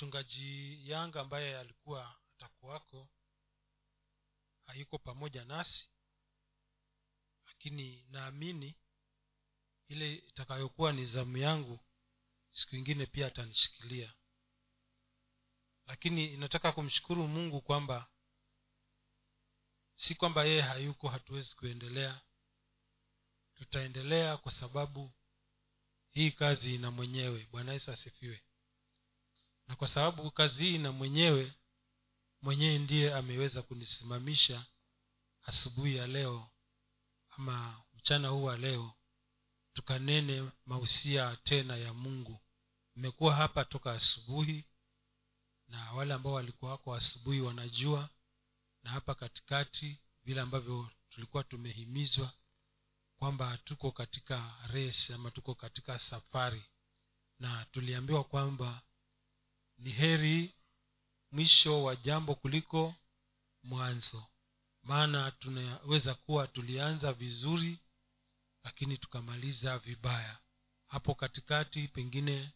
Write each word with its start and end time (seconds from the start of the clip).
mchungaji 0.00 0.90
yanga 0.90 1.20
ambaye 1.20 1.58
alikuwa 1.58 2.16
atakuwako 2.34 3.08
hayuko 4.66 4.98
pamoja 4.98 5.44
nasi 5.44 5.90
lakini 7.46 8.04
naamini 8.10 8.74
ile 9.88 10.14
itakayokuwa 10.14 10.92
ni 10.92 11.04
zamu 11.04 11.36
yangu 11.36 11.80
siku 12.52 12.76
ingine 12.76 13.06
pia 13.06 13.26
atanishikilia. 13.26 14.14
Lakini 15.86 16.34
inataka 16.34 16.72
kumshukuru 16.72 17.28
mungu 17.28 17.60
kwamba 17.60 18.10
si 19.96 20.14
kwamba 20.14 20.44
yeye 20.44 20.62
hayuko 20.62 21.08
hatuwezi 21.08 21.56
kuendelea. 21.56 22.20
Tutaendelea 23.54 24.36
kwa 24.36 24.52
sababu 24.52 25.12
hii 26.10 26.30
kazi 26.30 26.74
ina 26.74 26.90
mwenyewe. 26.90 27.48
Bwana 27.50 27.72
yesu 27.72 27.90
asifiwe 27.90 28.44
na 29.70 29.76
kwa 29.76 29.88
sababu 29.88 30.30
kazi 30.30 30.64
hii 30.64 30.78
na 30.78 30.92
mwenyewe 30.92 31.52
mwenyewe 32.42 32.78
ndiye 32.78 33.14
ameweza 33.14 33.62
kunisimamisha 33.62 34.66
asubuhi 35.42 35.96
ya 35.96 36.06
leo 36.06 36.50
ama 37.30 37.82
mchana 37.94 38.28
huu 38.28 38.44
wa 38.44 38.56
leo 38.56 38.92
tukanene 39.72 40.50
mausia 40.66 41.36
tena 41.36 41.76
ya 41.76 41.94
mungu. 41.94 42.40
Mmekuwa 42.96 43.34
hapa 43.34 43.64
toka 43.64 43.92
asubuhi 43.92 44.64
na 45.68 45.92
wale 45.92 46.14
ambao 46.14 46.32
walikuwa 46.32 46.70
wako 46.70 46.94
asubuhi 46.94 47.40
wanajua 47.40 48.08
na 48.82 48.90
hapa 48.90 49.14
katikati 49.14 50.00
vile 50.24 50.40
ambavyo 50.40 50.90
tulikuwa 51.10 51.44
tumehimizwa 51.44 52.32
kwamba 53.16 53.58
tuko 53.58 53.92
katika 53.92 54.54
race 54.66 55.14
ama 55.14 55.30
tuko 55.30 55.54
katika 55.54 55.98
safari. 55.98 56.62
Na 57.38 57.64
tuliambiwa 57.64 58.24
kwamba 58.24 58.82
ni 59.80 59.90
heri 59.90 60.54
mwisho 61.32 61.84
wa 61.84 61.96
jambo 61.96 62.34
kuliko 62.34 62.94
mwanzo. 63.62 64.24
Maana 64.82 65.30
tunaweza 65.30 66.14
kuwa 66.14 66.46
tulianza 66.46 67.12
vizuri 67.12 67.78
lakini 68.64 68.96
tukamaliza 68.98 69.78
vibaya. 69.78 70.38
Hapo 70.86 71.14
katikati 71.14 71.88
pengine 71.88 72.50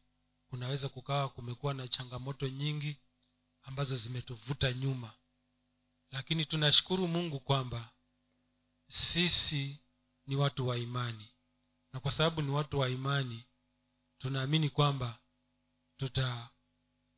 kunaweza 0.49 0.89
kukawa 0.89 1.29
kumekuwa 1.29 1.75
na 1.75 1.89
changamoto 1.89 2.49
nyingi 2.49 2.97
ambazo 3.63 3.97
zimetuvuta 3.97 4.73
nyuma. 4.73 5.13
Lakini 6.11 6.45
tunashukuru 6.47 7.09
mungu 7.09 7.41
kwamba 7.41 7.91
sisi 8.89 9.79
ni 10.27 10.37
watu 10.37 10.69
wa 10.69 10.79
imani. 10.79 11.29
Na 11.93 12.01
kwa 12.01 12.11
sababu 12.11 12.43
ni 12.43 12.51
watu 12.51 12.79
wa 12.79 12.89
imani 12.89 13.45
tunaamini 14.19 14.71
kwamba 14.71 15.19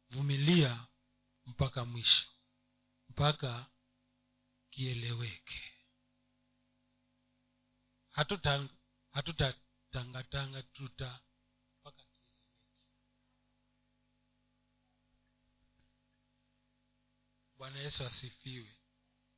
tutavumilia 0.09 0.87
mpaka 1.47 1.85
mwisho 1.85 2.29
mpaka 3.09 3.67
kieleweke. 4.71 5.73
Hatuta 8.11 8.69
hatutatangatanga 9.12 10.62
tuta 10.62 11.21
mpaka 11.81 12.05
kieleweke. 12.05 12.84
Bwana 17.57 17.79
yesu 17.79 18.05
asifiwe. 18.05 18.79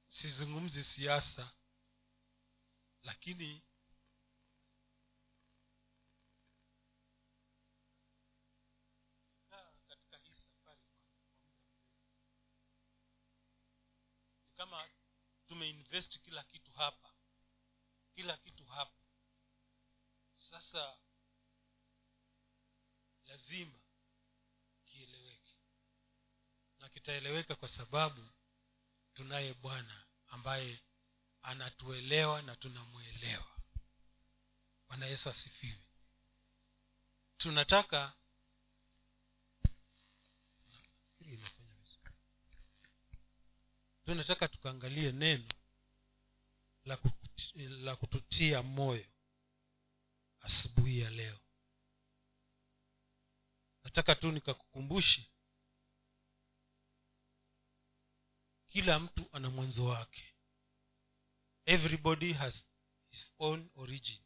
Sizungumzi 0.08 0.84
siasa 0.84 1.52
lakini 3.02 3.62
tumeinvest 15.48 16.18
kila 16.22 16.44
kitu 16.44 16.72
hapa 16.72 17.12
kila 18.14 18.36
kitu 18.36 18.64
hapa. 18.64 18.98
Sasa 20.50 20.96
lazima 23.26 23.78
kieleweke 24.84 25.54
na 26.78 26.88
kitaeleweka 26.88 27.54
kwa 27.54 27.68
sababu 27.68 28.26
tunaye 29.14 29.54
bwana 29.54 30.04
ambaye 30.28 30.80
anatuelewa 31.42 32.42
na 32.42 32.56
tunamwelewa. 32.56 33.56
Bwana 34.88 35.06
yesu 35.06 35.30
asifiwe. 35.30 35.86
Tunataka 37.38 38.12
tunataka 44.08 44.48
tukaangalie 44.48 45.12
neno 45.12 45.44
la, 46.84 46.96
kut, 46.96 47.54
la 47.56 47.96
kututia 47.96 48.62
moyo 48.62 49.06
asubuhi 50.40 51.00
ya 51.00 51.10
leo. 51.10 51.38
Nataka 53.84 54.14
tu 54.14 54.32
nikakukumbushe 54.32 55.26
kila 58.68 58.98
mtu 59.00 59.24
ana 59.32 59.50
mwanzo 59.50 59.84
wake. 59.84 60.34
Everybody 61.66 62.32
has 62.32 62.68
his 63.10 63.32
own 63.38 63.70
origin. 63.76 64.18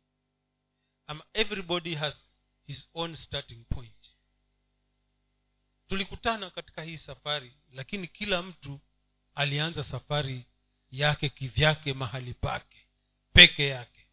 Um, 1.08 1.22
everybody 1.32 1.94
has 1.94 2.26
his 2.66 2.88
own 2.94 3.14
starting 3.16 3.64
point. 3.64 4.14
Tulikutana 5.88 6.50
katika 6.50 6.82
hii 6.82 6.96
safari 6.96 7.56
lakini 7.72 8.08
kila 8.08 8.42
mtu 8.42 8.80
alianza 9.34 9.84
safari 9.84 10.44
yake 10.90 11.28
kivyake 11.28 11.94
mahali 11.94 12.34
pake 12.34 12.86
peke 13.32 13.66
yake. 13.68 14.06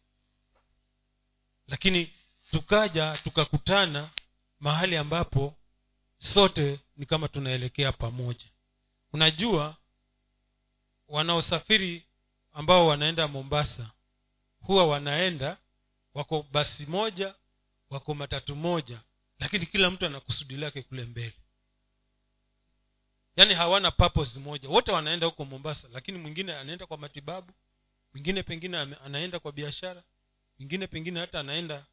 Lakini 1.66 2.12
tukaja 2.50 3.16
tukakutana 3.24 4.10
mahali 4.60 4.96
ambapo 4.96 5.56
sote 6.18 6.80
ni 6.96 7.06
kama 7.06 7.28
tunaelekea 7.28 7.92
pamoja. 7.92 8.46
Unajua 9.12 9.76
wanaosafiri 11.08 12.04
ambao 12.52 12.86
wanaenda 12.86 13.28
mombasa 13.28 13.90
huwa 14.60 14.86
wanaenda 14.86 15.56
wako 16.14 16.46
basi 16.52 16.86
moja 16.86 17.34
wako 17.90 18.14
matatu 18.14 18.56
moja 18.56 19.00
lakini 19.38 19.66
kila 19.66 19.90
mtu 19.90 20.06
ana 20.06 20.20
kusudi 20.20 20.56
lake 20.56 20.82
kule 20.82 21.04
mbele 21.04 21.34
yaani 23.36 23.54
hawana 23.54 23.90
purpose 23.90 24.38
moja. 24.40 24.68
Wote 24.68 24.92
wanaenda 24.92 25.26
huko 25.26 25.44
mombasa 25.44 25.88
lakini 25.92 26.18
mwingine 26.18 26.54
anaenda 26.54 26.86
kwa 26.86 26.98
matibabu 26.98 27.52
mwingine 28.14 28.42
pengine 28.42 28.76
anaenda 28.78 29.40
kwa 29.40 29.52
biashara 29.52 30.02
mwingine 30.58 30.86
pengine 30.86 31.20
hata 31.20 31.40
anaenda 31.40 31.86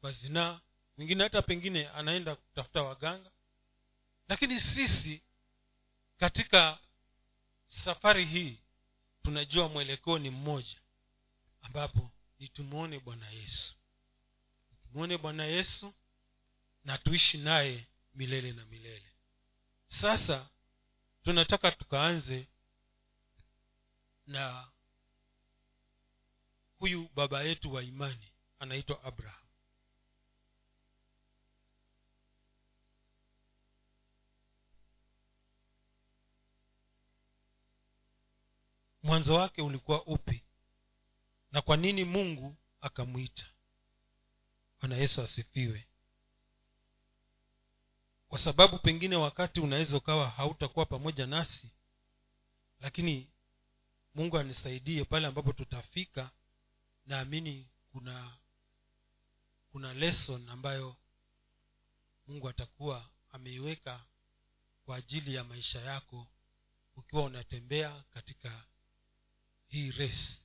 kwa 0.00 0.10
zinaa 0.10 0.60
mwingine 0.96 1.22
hata 1.24 1.42
pengine 1.42 1.88
anaenda 1.88 2.34
kutafuta 2.36 2.82
waganga. 2.82 3.30
Lakini 4.28 4.60
sisi 4.60 5.22
katika 6.18 6.78
safari 7.68 8.24
hii 8.24 8.58
tunajua 9.22 9.68
mwelekeo 9.68 10.18
ni 10.18 10.30
mmoja 10.30 10.80
ambapo 11.62 12.10
ni 12.38 12.48
tumwone 12.48 12.98
bwana 13.00 13.30
yesu. 13.30 13.74
Tumwone 14.82 15.18
bwana 15.18 15.44
yesu 15.44 15.94
na 16.84 16.98
tuishi 16.98 17.38
naye 17.38 17.86
milele 18.14 18.52
na 18.52 18.64
milele. 18.64 19.12
Sasa 19.86 20.48
tunataka 21.24 21.70
tukaanze 21.72 22.48
na 24.26 24.68
huyu 26.78 27.08
baba 27.14 27.42
yetu 27.42 27.72
wa 27.74 27.82
imani 27.82 28.32
anaitwa 28.58 29.04
abraham. 29.04 29.44
Mwanzo 39.02 39.34
wake 39.34 39.62
ulikuwa 39.62 40.06
upi? 40.06 40.42
Na 41.52 41.62
kwa 41.62 41.76
nini 41.76 42.04
mungu 42.04 42.56
akamwita? 42.80 43.46
Bwana 44.80 44.96
yesu 44.96 45.22
asifiwe 45.22 45.86
kwa 48.34 48.40
sababu 48.40 48.78
pengine 48.78 49.16
wakati 49.16 49.60
unaweza 49.60 49.96
ukawa 49.96 50.30
hautakuwa 50.30 50.86
pamoja 50.86 51.26
nasi 51.26 51.70
lakini 52.80 53.30
mungu 54.14 54.38
anisaidie 54.38 55.04
pale 55.04 55.26
ambapo 55.26 55.52
tutafika 55.52 56.30
naamini 57.06 57.68
kuna 57.92 58.36
kuna 59.72 59.94
lesson 59.94 60.48
ambayo 60.48 60.96
mungu 62.26 62.48
atakuwa 62.48 63.08
ameiweka 63.32 64.04
kwa 64.84 64.96
ajili 64.96 65.34
ya 65.34 65.44
maisha 65.44 65.80
yako 65.80 66.26
ukiwa 66.96 67.22
unatembea 67.24 68.04
katika 68.10 68.64
hii 69.66 69.90
race 69.90 70.38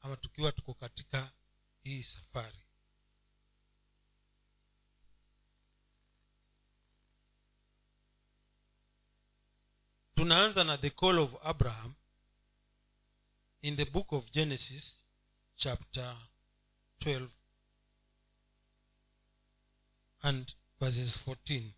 ama 0.00 0.16
tukiwa 0.16 0.52
tuko 0.52 0.74
katika 0.74 1.32
hii 1.82 2.02
safari 2.02 2.63
tunaanza 10.14 10.64
na 10.64 10.76
the 10.78 10.90
call 10.90 11.18
of 11.18 11.34
abraham 11.42 11.94
in 13.62 13.76
the 13.76 13.84
book 13.84 14.12
of 14.12 14.30
genesis 14.30 15.04
chapter 15.56 16.16
12 17.00 17.28
and 20.22 20.54
verses 20.80 21.18
14 21.26 21.72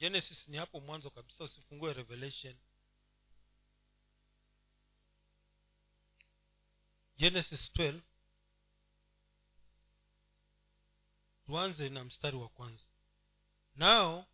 genesis 0.00 0.48
ni 0.48 0.56
hapo 0.56 0.80
mwanzo 0.80 1.10
kabisa 1.10 1.44
usifungue 1.44 1.92
revelation. 1.92 2.56
Genesis 7.16 7.72
12 7.72 8.00
tuanze 11.48 11.88
na 11.88 12.04
mstari 12.04 12.36
wa 12.36 12.48
kwanza. 12.48 12.84
Now 13.76 14.26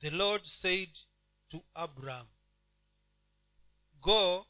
the 0.00 0.10
lord 0.10 0.44
said 0.46 0.88
to 1.50 1.62
abraham 1.74 2.26
go 4.00 4.46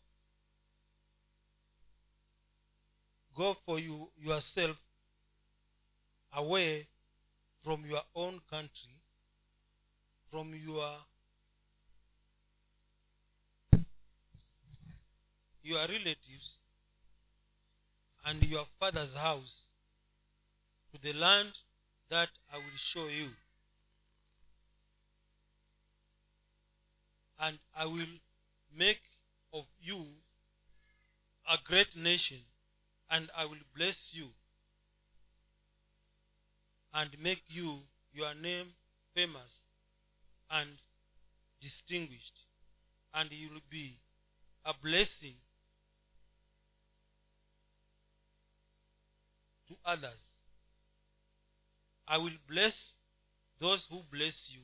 go 3.35 3.55
for 3.55 3.81
you 3.81 4.13
yourself 4.17 4.77
away 6.33 6.89
from 7.65 7.85
your 7.87 8.05
own 8.15 8.41
country 8.41 9.03
from 10.31 10.55
your 10.55 11.05
your 15.63 15.81
relatives 15.81 16.59
and 18.25 18.43
your 18.43 18.65
father's 18.79 19.15
house 19.15 19.63
to 20.93 21.01
the 21.01 21.13
land 21.13 21.53
that 22.11 22.29
i 22.53 22.57
will 22.57 22.79
show 22.93 23.07
you. 23.07 23.29
And 27.41 27.59
i 27.77 27.87
will 27.87 28.19
make 28.77 29.01
of 29.53 29.65
you 29.81 30.05
a 31.51 31.57
great 31.65 31.97
nation 31.97 32.39
and 33.11 33.31
i 33.37 33.45
will 33.45 33.65
bless 33.77 34.13
you 34.13 34.29
and 36.95 37.11
make 37.21 37.43
you 37.49 37.79
your 38.13 38.35
name 38.35 38.69
famous 39.15 39.63
and 40.51 40.69
distinguished. 41.61 42.45
And 43.15 43.31
you 43.31 43.51
will 43.51 43.67
be 43.71 43.99
a 44.65 44.73
blessing 44.83 45.35
to 49.73 49.91
others. 49.91 50.19
I 52.07 52.19
will 52.19 52.37
bless 52.49 52.75
those 53.61 53.87
who 53.91 54.01
bless 54.11 54.51
you 54.51 54.61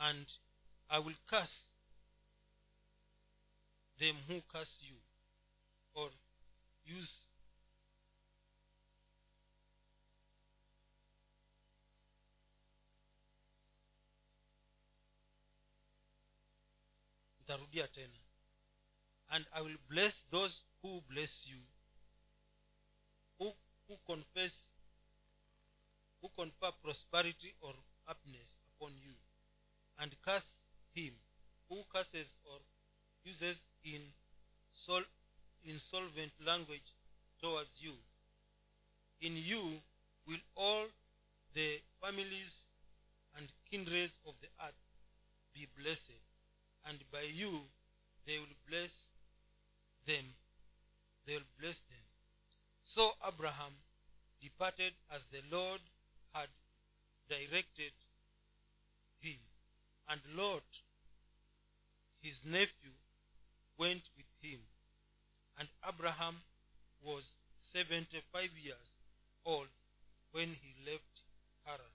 and 0.00 0.26
i 0.90 0.98
will 0.98 1.14
curse 1.30 1.60
them 4.00 4.16
who 4.26 4.40
curse 4.52 4.78
you 4.80 4.96
or 5.94 6.08
use 6.84 7.08
nitarudia 17.48 17.86
and 19.30 19.44
i 19.54 19.60
will 19.60 19.70
bless 19.88 20.24
those 20.32 20.62
who 20.82 21.00
bless 21.08 21.46
you 21.46 21.58
who, 23.92 24.14
confess 24.14 24.52
who 26.22 26.28
confer 26.36 26.72
prosperity 26.82 27.52
or 27.60 27.74
happiness 28.06 28.56
upon 28.72 28.92
you 28.96 29.12
and 30.00 30.10
curse 30.24 30.48
him 30.94 31.12
who 31.68 31.76
curses 31.92 32.28
or 32.48 32.58
uses 33.24 33.56
in 33.84 34.00
sol- 34.72 35.12
insolvent 35.64 36.32
language 36.44 36.88
towards 37.40 37.70
you. 37.80 37.92
In 39.20 39.36
you 39.36 39.78
will 40.26 40.42
all 40.56 40.86
the 41.54 41.80
families 42.00 42.52
and 43.36 43.46
kindreds 43.70 44.12
of 44.26 44.34
the 44.40 44.48
earth 44.64 44.80
be 45.54 45.68
blessed 45.78 46.22
and 46.88 46.98
by 47.12 47.22
you 47.22 47.60
they 48.26 48.38
will 48.38 48.56
bless 48.68 48.90
them 50.06 50.24
they 51.26 51.34
will 51.34 51.52
bless 51.60 51.76
them 51.88 52.01
so 52.94 53.10
abraham 53.26 53.72
departed 54.40 54.92
as 55.14 55.22
the 55.32 55.40
lord 55.50 55.80
had 56.32 56.48
directed 57.28 57.92
him. 59.20 59.38
And 60.08 60.20
lot 60.36 60.66
his 62.20 62.38
nephew 62.44 62.92
went 63.78 64.02
with 64.16 64.26
him. 64.42 64.60
And 65.58 65.68
abraham 65.88 66.36
was 67.04 67.24
seventy-five 67.72 68.50
years 68.62 68.88
old 69.46 69.68
when 70.32 70.48
he 70.48 70.90
left 70.90 71.22
haran. 71.64 71.94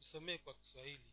Kiswahili 0.00 1.11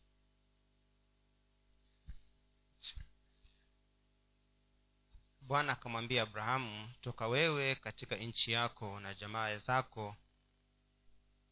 bwana 5.49 5.73
akamwambia 5.73 6.23
abrahamu 6.23 6.89
toka 7.01 7.27
wewe 7.27 7.75
katika 7.75 8.15
nchi 8.15 8.51
yako 8.51 8.99
na 8.99 9.13
jamaa 9.13 9.57
zako 9.57 10.15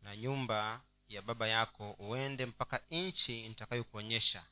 na 0.02 0.16
nyumba 0.18 0.82
ya 1.08 1.22
baba 1.22 1.48
yako 1.48 1.92
uende 1.92 2.46
mpaka 2.46 2.82
nchi 2.92 3.50
nitakayokuonyesha. 3.50 4.44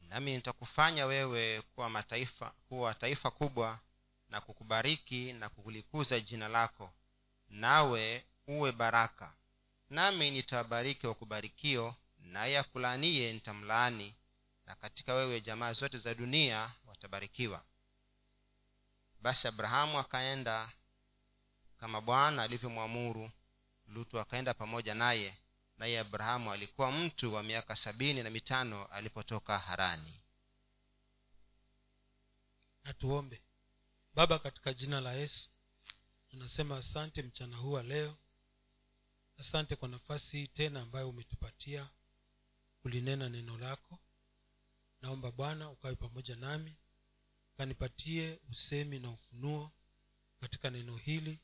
Nami 0.00 0.32
nitakufanya 0.36 1.06
wewe 1.06 1.62
kuwa 1.62 1.90
mataifa 1.90 2.50
kuwa 2.68 2.94
taifa 2.94 3.30
kubwa 3.30 3.80
na 4.28 4.40
kukubariki 4.40 5.32
na 5.32 5.48
kukulikuza 5.48 6.20
jina 6.20 6.48
lako. 6.48 6.92
Nawe 7.48 8.24
uwe 8.46 8.72
baraka. 8.72 9.34
Nami 9.90 10.30
nitawabariki 10.30 11.06
wakubarikio 11.06 11.94
naye 12.18 12.58
akulaanie 12.58 13.32
nitamlaani. 13.32 14.14
Na 14.66 14.74
katika 14.74 15.14
wewe 15.14 15.40
jamaa 15.40 15.72
zote 15.72 15.98
za 15.98 16.14
dunia 16.14 16.70
watabarikiwa 16.86 17.64
basi 19.20 19.48
abrahamu 19.48 19.98
akaenda 19.98 20.72
kama 21.80 22.00
bwana 22.00 22.42
alivyomwamuru 22.42 23.30
lutu 23.86 24.20
akaenda 24.20 24.54
pamoja 24.54 24.94
naye 24.94 25.38
naye 25.78 25.98
abrahamu 25.98 26.52
alikuwa 26.52 26.92
mtu 26.92 27.34
wa 27.34 27.42
miaka 27.42 27.76
sabini 27.76 28.22
na 28.22 28.30
mitano 28.30 28.84
alipotoka 28.86 29.58
harani. 29.58 30.20
Na 32.84 32.94
tuombe 32.94 33.42
baba 34.14 34.38
katika 34.38 34.74
jina 34.74 35.00
la 35.00 35.12
yesu 35.12 35.48
tunasema 36.30 36.76
asante 36.78 37.22
mchana 37.22 37.56
huu 37.56 37.72
wa 37.72 37.82
leo. 37.82 38.16
Asante 39.38 39.76
kwa 39.76 39.88
nafasi 39.88 40.36
hii 40.38 40.46
tena 40.46 40.80
ambayo 40.80 41.08
umetupatia 41.08 41.88
kulinena 42.82 43.28
neno 43.28 43.58
lako. 43.58 43.98
Naomba 45.02 45.30
bwana 45.32 45.70
ukawe 45.70 45.94
pamoja 45.94 46.36
nami 46.36 46.76
ukanipatie 47.62 48.38
usemi 48.50 48.98
na 48.98 49.10
ufunuo 49.10 49.72
katika 50.40 50.70
neno 50.70 50.96
hili 50.96 51.40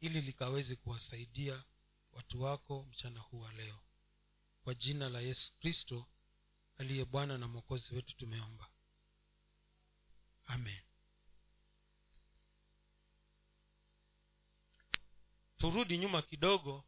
ili 0.00 0.20
likaweze 0.20 0.76
kuwasaidia 0.76 1.64
watu 2.12 2.42
wako 2.42 2.82
mchana 2.82 3.20
huu 3.20 3.40
wa 3.40 3.52
leo. 3.52 3.80
Kwa 4.64 4.74
jina 4.74 5.08
la 5.08 5.20
yesu 5.20 5.52
kristo 5.60 6.06
aliye 6.78 7.04
bwana 7.04 7.38
na 7.38 7.48
mwokozi 7.48 7.94
wetu 7.94 8.16
tumeomba. 8.16 8.70
Amen. 10.46 10.80
Turudi 15.58 15.98
nyuma 15.98 16.22
kidogo 16.22 16.84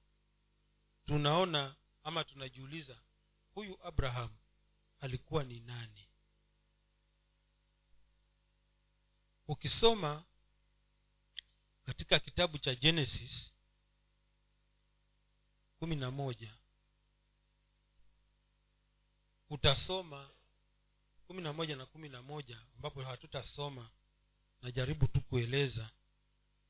tunaona 1.07 1.77
ama 2.03 2.25
tunajiuliza 2.25 3.01
huyu 3.55 3.87
abraham 3.87 4.37
alikuwa 5.01 5.45
ni 5.45 5.61
nani 5.61 6.10
ukisoma 9.51 10.25
katika 11.87 12.19
kitabu 12.19 12.59
cha 12.59 12.75
genesis 12.75 13.53
kumi 15.79 15.97
na 15.97 16.11
moja 16.11 16.55
utasoma 19.51 20.31
kumi 21.27 21.43
na 21.43 21.53
moja 21.53 21.77
na 21.77 21.87
kumi 21.87 22.09
na 22.09 22.23
moja 22.23 22.59
ambapo 22.77 23.03
hatutasoma 23.03 23.91
najaribu 24.63 25.07
tu 25.07 25.21
kueleza. 25.21 25.91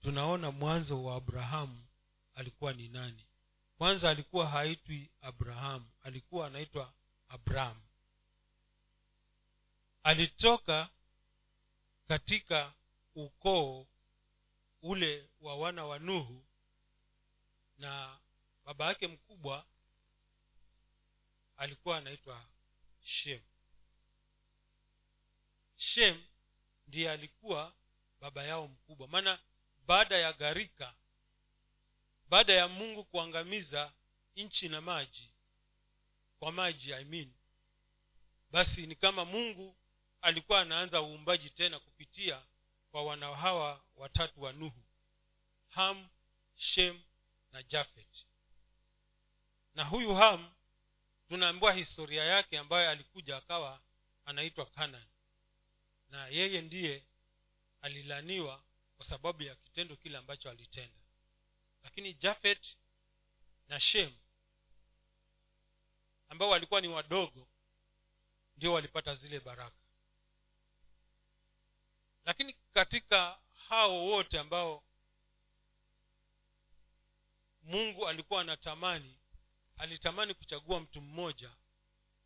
Tunaona 0.03 0.51
mwanzo 0.51 1.05
wa 1.05 1.17
abrahamu 1.17 1.85
alikuwa 2.35 2.73
ni 2.73 2.89
nani? 2.89 3.27
Kwanza 3.79 4.11
alikuwa 4.11 4.49
haitwi 4.49 5.11
abrahamu 5.21 5.91
alikuwa 6.03 6.47
anaitwa 6.47 6.93
abrahamu. 7.29 7.83
Alitoka 10.03 10.89
katika 12.11 12.75
ukoo 13.15 13.87
ule 14.83 15.31
wa 15.41 15.57
wana 15.57 15.87
wa 15.87 15.99
nuhu 15.99 16.45
na 17.79 18.21
baba 18.65 18.87
yake 18.87 19.07
mkubwa 19.07 19.67
alikuwa 21.57 21.97
anaitwa 21.99 22.47
shem. 23.03 23.41
Shem 25.77 26.25
ndiye 26.87 27.11
alikuwa 27.11 27.75
baba 28.21 28.45
yao 28.45 28.69
mkubwa. 28.69 29.09
Maana 29.09 29.39
baada 29.87 30.19
ya 30.19 30.33
gharika 30.33 30.95
baada 32.29 32.53
ya 32.53 32.69
mungu 32.69 33.05
kuangamiza 33.05 33.93
nchi 34.37 34.69
na 34.69 34.81
maji 34.81 35.33
kwa 36.39 36.53
maji 36.53 36.95
I 36.95 37.05
mean, 37.05 37.33
basi 38.51 38.87
ni 38.87 38.95
kama 38.95 39.25
mungu 39.25 39.77
alikuwa 40.21 40.61
anaanza 40.61 41.03
uumbaji 41.03 41.51
tena 41.51 41.81
kupitia 41.81 42.43
kwa 42.91 43.05
wana 43.05 43.37
hawa 43.37 43.85
watatu 43.97 44.43
wa 44.43 44.53
nuhu 44.53 44.83
ham 45.69 46.09
shem 46.55 47.03
na 47.53 47.63
jafet 47.63 48.27
na 49.75 49.85
huyu 49.85 50.15
ham 50.15 50.55
tunaambiwa 51.29 51.73
historia 51.73 52.25
yake 52.25 52.59
ambayo 52.59 52.91
alikuja 52.91 53.37
akawa 53.37 53.83
anaitwa 54.25 54.67
kanan 54.67 55.07
na 56.09 56.29
yeye 56.29 56.61
ndiye 56.61 57.05
alilaniwa 57.81 58.65
kwa 58.97 59.07
sababu 59.07 59.43
ya 59.43 59.55
kitendo 59.57 59.97
kile 59.97 60.19
ambacho 60.19 60.51
alitenda. 60.51 61.01
Lakini 61.83 62.15
jafet 62.15 62.77
na 63.69 63.81
shem 63.81 64.13
ambao 66.29 66.49
walikuwa 66.49 66.81
ni 66.81 66.89
wadogo 66.89 67.49
ndio 68.57 68.73
walipata 68.73 69.15
zile 69.15 69.41
baraka 69.41 69.80
lakini 72.31 72.57
katika 72.73 73.39
hao 73.69 74.05
wote 74.07 74.39
ambao 74.39 74.85
mungu 77.63 78.09
alikuwa 78.09 78.41
anatamani 78.41 79.19
alitamani 79.77 80.35
kuchagua 80.35 80.81
mtu 80.81 81.01
mmoja 81.01 81.57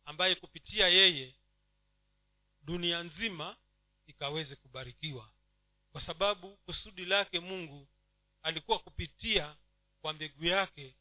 ambaye 0.05 0.35
kupitia 0.35 0.87
yeye 0.87 1.35
dunia 2.61 3.03
nzima 3.03 3.57
ikaweze 4.07 4.55
kubarikiwa. 4.55 5.31
Kwa 5.91 6.01
sababu 6.01 6.57
kusudi 6.57 7.05
lake 7.05 7.39
mungu 7.39 7.87
alikuwa 8.41 8.79
kupitia 8.79 9.55
kwa 10.01 10.13
mbegu 10.13 10.45
yake 10.45 10.95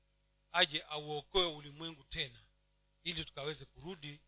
aje 0.53 0.83
auokoe 0.83 1.47
ulimwengu 1.47 2.05
tena 2.05 2.43
ili 3.03 3.25
tukaweze 3.25 3.65
kurudi 3.65 4.21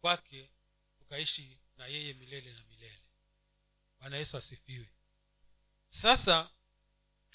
kwake 0.00 0.50
tukaishi 0.98 1.58
na 1.76 1.86
yeye 1.86 2.12
milele 2.12 2.52
na 2.52 2.64
milele 2.64 3.03
bwana 4.04 4.16
yesu 4.16 4.36
asifiwe. 4.36 4.88
Sasa 5.88 6.50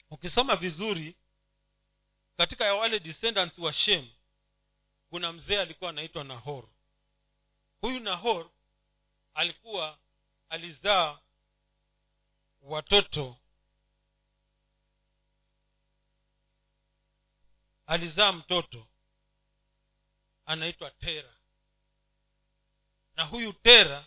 ukisoma 0.09 0.55
vizuri 0.55 1.15
katika 2.37 2.65
ya 2.65 2.75
wale 2.75 2.99
descendants 2.99 3.57
wa 3.59 3.73
shem 3.73 4.09
kuna 5.09 5.33
mzee 5.33 5.59
alikuwa 5.61 5.89
anaitwa 5.89 6.23
nahor. 6.23 6.69
Huyu 7.81 7.99
nahor 7.99 8.49
alikuwa 9.33 9.99
alizaa 10.49 11.19
watoto 12.61 13.37
alizaa 17.85 18.31
mtoto 18.31 18.87
anaitwa 20.45 20.91
tera. 20.91 21.33
Na 23.15 23.23
huyu 23.25 23.53
tera 23.53 24.05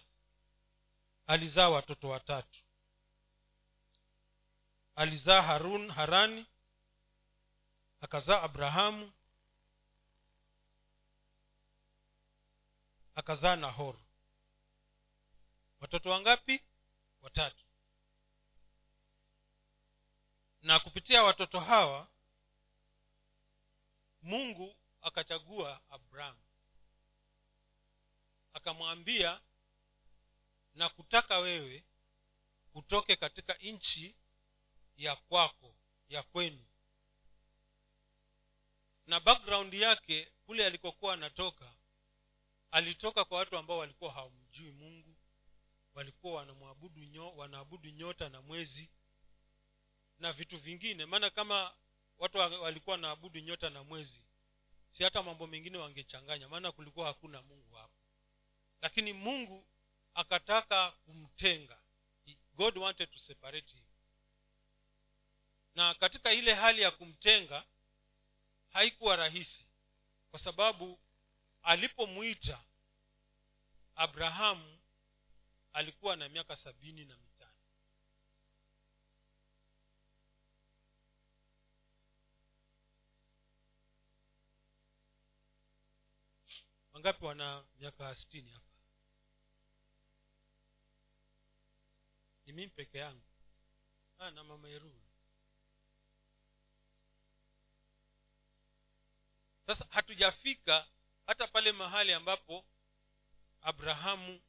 alizaa 1.32 1.68
watoto 1.68 2.08
watatu. 2.08 2.60
Alizaa 4.96 5.42
harun 5.42 5.90
harani 5.90 6.46
akazaa 8.00 8.42
abrahamu 8.42 9.12
akazaa 13.14 13.56
nahor. 13.56 13.96
Watoto 15.80 16.10
wangapi? 16.10 16.62
Watatu. 17.22 17.64
Na 20.62 20.80
kupitia 20.80 21.22
watoto 21.22 21.60
hawa 21.60 22.08
mungu 24.22 24.76
akachagua 25.02 25.80
abraham 25.90 26.36
akamwambia 28.52 29.40
na 30.74 30.88
kutaka 30.88 31.38
wewe 31.38 31.84
utoke 32.74 33.16
katika 33.16 33.54
nchi 33.54 34.16
ya 34.96 35.16
kwako 35.16 35.74
ya 36.08 36.22
kwenu. 36.22 36.64
Na 39.06 39.20
background 39.20 39.74
yake 39.74 40.32
kule 40.46 40.66
alikokuwa 40.66 41.14
anatoka 41.14 41.74
alitoka 42.70 43.24
kwa 43.24 43.38
watu 43.38 43.56
ambao 43.56 43.78
walikuwa 43.78 44.12
hawamjui 44.12 44.70
mungu 44.72 45.16
walikuwa 45.94 46.34
wanamwabudu 46.34 47.36
wanaabudu 47.36 47.90
nyota 47.90 48.28
na 48.28 48.42
mwezi 48.42 48.90
na 50.18 50.32
vitu 50.32 50.58
vingine. 50.58 51.06
Maana 51.06 51.30
kama 51.30 51.74
watu 52.18 52.38
walikuwa 52.38 52.94
wanaabudu 52.94 53.40
nyota 53.40 53.70
na 53.70 53.84
mwezi 53.84 54.22
si 54.90 55.04
hata 55.04 55.22
mambo 55.22 55.46
mengine 55.46 55.78
wangechanganya 55.78 56.48
maana 56.48 56.72
kulikuwa 56.72 57.06
hakuna 57.06 57.42
mungu 57.42 57.74
hapo. 57.74 57.94
Lakini 58.82 59.12
mungu 59.12 59.66
akataka 60.14 60.90
kumtenga. 60.90 61.78
God 62.54 62.78
wanted 62.78 63.10
to 63.10 63.18
separate 63.18 63.72
him. 63.72 63.84
Na 65.74 65.94
katika 65.94 66.32
ile 66.32 66.54
hali 66.54 66.82
ya 66.82 66.90
kumtenga 66.90 67.64
haikuwa 68.72 69.16
rahisi. 69.16 69.66
Kwa 70.30 70.38
sababu 70.38 70.98
alipomwita 71.62 72.64
abrahamu 73.94 74.78
alikuwa 75.72 76.16
na 76.16 76.28
miaka 76.28 76.56
sabini 76.56 77.04
na 77.04 77.16
mitano. 77.16 77.52
Wangapi 86.92 87.24
wana 87.24 87.64
miaka 87.80 88.14
sitini 88.14 88.50
hapa 88.50 88.71
ni 92.46 92.52
mimi 92.52 92.68
peke 92.70 92.98
yangu. 92.98 93.22
Ha, 94.18 94.30
na 94.30 94.44
mama 94.44 94.68
erui 94.68 95.02
sasa 99.66 99.86
hatujafika 99.90 100.86
hata 101.26 101.46
pale 101.48 101.72
mahali 101.72 102.12
ambapo 102.12 102.64
abrahamu 103.60 104.40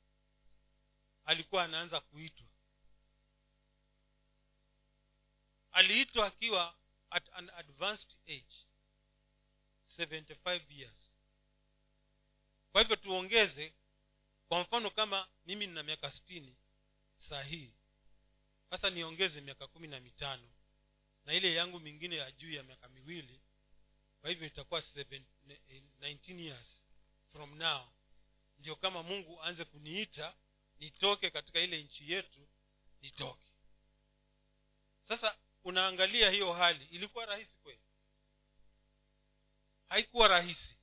alikuwa 1.25 1.63
anaanza 1.63 2.01
kuitwa. 2.01 2.47
Aliitwa 5.71 6.27
akiwa 6.27 6.75
at 7.09 7.29
an 7.33 7.49
advanced 7.49 8.17
age 8.27 8.67
75 9.97 10.61
years. 10.69 11.11
Kwa 12.71 12.81
hivyo 12.81 12.95
tuongeze 12.95 13.73
kwa 14.47 14.59
mfano 14.61 14.89
kama 14.89 15.27
mimi 15.45 15.67
nina 15.67 15.83
miaka 15.83 16.11
sitini 16.11 16.57
saa 17.17 17.43
hii 17.43 17.73
sasa 18.77 18.89
niongeze 18.89 19.41
miaka 19.41 19.67
kumi 19.67 19.87
na 19.87 19.99
mitano 19.99 20.49
na 21.25 21.33
ile 21.33 21.53
yangu 21.53 21.79
mingine 21.79 22.15
ya 22.15 22.31
juu 22.31 22.53
ya 22.53 22.63
miaka 22.63 22.89
miwili 22.89 23.41
kwa 24.21 24.29
hivyo 24.29 24.47
itakuwa 24.47 24.79
19 24.79 26.39
years 26.39 26.83
from 27.31 27.57
now. 27.57 27.87
Ndio 28.59 28.75
kama 28.75 29.03
mungu 29.03 29.43
aanze 29.43 29.65
kuniita 29.65 30.35
nitoke 30.79 31.29
katika 31.29 31.59
ile 31.59 31.83
nchi 31.83 32.11
yetu 32.11 32.47
nitoke. 33.01 33.51
Sasa 35.03 35.37
unaangalia 35.63 36.29
hiyo 36.29 36.53
hali 36.53 36.85
ilikuwa 36.85 37.25
rahisi 37.25 37.57
kweli? 37.57 37.81
Haikuwa 39.89 40.27
rahisi. 40.27 40.77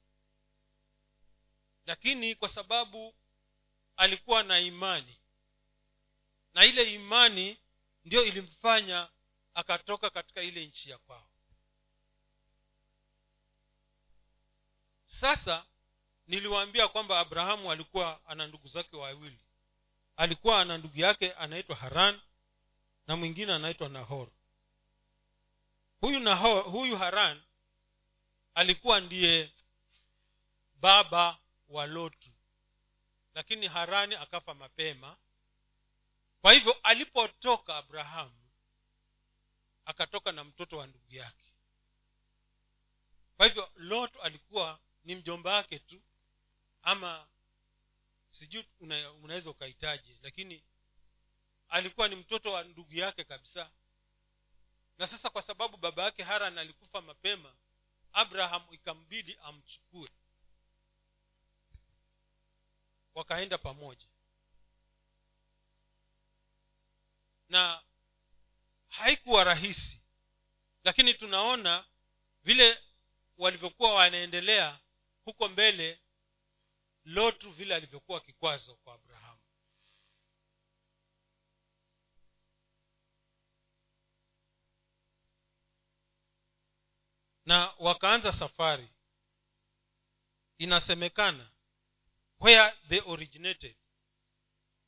Lakini 1.86 2.34
kwa 2.34 2.48
sababu 2.48 3.14
alikuwa 3.96 4.42
na 4.42 4.60
imani 4.60 5.18
na 6.54 6.64
ile 6.64 6.94
imani 6.94 7.58
ndio 8.04 8.24
ilimfanya 8.24 9.08
akatoka 9.54 10.10
katika 10.10 10.42
ile 10.42 10.66
nchi 10.66 10.90
ya 10.90 10.98
kwao. 10.98 11.26
Sasa 15.06 15.64
niliwaambia 16.26 16.88
kwamba 16.88 17.18
abrahamu 17.20 17.72
alikuwa 17.72 18.20
ana 18.26 18.46
ndugu 18.46 18.68
zake 18.68 18.96
wawili. 18.96 19.38
Alikuwa 20.16 20.60
ana 20.60 20.78
ndugu 20.78 21.00
yake 21.00 21.32
anaitwa 21.32 21.76
haran 21.76 22.20
na 23.06 23.16
mwingine 23.16 23.52
anaitwa 23.52 23.88
nahor. 23.88 24.28
Huyu 26.00 26.20
nahor 26.20 26.64
huyu 26.64 26.96
haran 26.96 27.42
alikuwa 28.54 29.00
ndiye 29.00 29.52
baba 30.80 31.38
wa 31.68 31.86
lotu 31.86 32.30
lakini 33.34 33.66
harani 33.68 34.14
akafa 34.14 34.54
mapema 34.54 35.16
kwa 36.42 36.52
hivyo 36.52 36.72
alipotoka 36.82 37.76
abrahamu 37.76 38.40
akatoka 39.84 40.32
na 40.32 40.44
mtoto 40.44 40.76
wa 40.78 40.86
ndugu 40.86 41.14
yake. 41.14 41.52
Kwa 43.36 43.46
hivyo 43.46 43.70
lot 43.76 44.18
alikuwa 44.22 44.80
ni 45.04 45.14
mjomba 45.14 45.54
wake 45.54 45.78
tu 45.78 46.02
ama 46.82 47.28
sijui 48.28 48.68
una, 48.80 49.12
unaweza 49.12 49.50
ukahitaji 49.50 50.18
lakini 50.22 50.62
alikuwa 51.68 52.08
ni 52.08 52.16
mtoto 52.16 52.52
wa 52.52 52.64
ndugu 52.64 52.94
yake 52.94 53.24
kabisa. 53.24 53.70
Na 54.98 55.06
sasa 55.06 55.30
kwa 55.30 55.42
sababu 55.42 55.76
baba 55.76 56.02
yake 56.02 56.22
haran 56.22 56.58
alikufa 56.58 57.00
mapema 57.00 57.56
abraham 58.12 58.66
ikambidi 58.70 59.36
amchukue. 59.42 60.10
Wakaenda 63.14 63.58
pamoja 63.58 64.06
na 67.50 67.82
haikuwa 68.88 69.44
rahisi. 69.44 70.00
Lakini 70.84 71.14
tunaona 71.14 71.84
vile 72.42 72.78
walivyokuwa 73.38 73.94
wanaendelea 73.94 74.80
huko 75.24 75.48
mbele 75.48 76.00
lotu 77.04 77.50
vile 77.50 77.74
alivyokuwa 77.74 78.20
kikwazo 78.20 78.74
kwa 78.76 78.94
abrahamu. 78.94 79.40
Na 87.46 87.74
wakaanza 87.78 88.32
safari. 88.32 88.88
Inasemekana 90.58 91.50
where 92.40 92.72
they 92.88 93.00
originated 93.06 93.76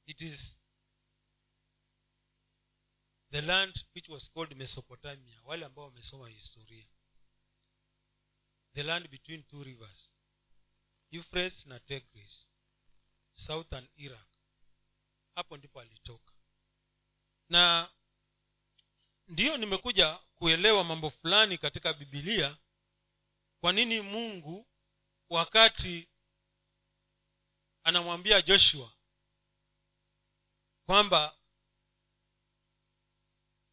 it 0.07 0.21
is 0.21 0.62
the 3.33 3.41
land 3.41 3.85
which 3.95 4.09
was 4.09 4.31
called 4.33 4.55
mesopotamia 4.57 5.41
wale 5.45 5.65
ambao 5.67 5.85
wamesoma 5.85 6.29
historia. 6.29 6.87
The 8.75 8.83
land 8.83 9.09
between 9.09 9.43
two 9.43 9.65
rivers 9.65 10.15
euphrates 11.11 11.67
na 11.67 11.81
tegris 11.81 12.51
southern 13.33 13.89
iraq. 13.97 14.29
Hapo 15.35 15.57
ndipo 15.57 15.81
alitoka. 15.81 16.33
Na 17.49 17.91
ndiyo 19.29 19.57
nimekuja 19.57 20.15
kuelewa 20.35 20.85
mambo 20.85 21.11
fulani 21.11 21.59
katika 21.59 21.93
bibilia 21.95 22.57
kwa 23.61 23.73
nini 23.73 24.01
mungu 24.01 24.69
wakati 25.29 26.09
anamwambia 27.83 28.43
joshua 28.43 28.93
kwamba 30.87 31.39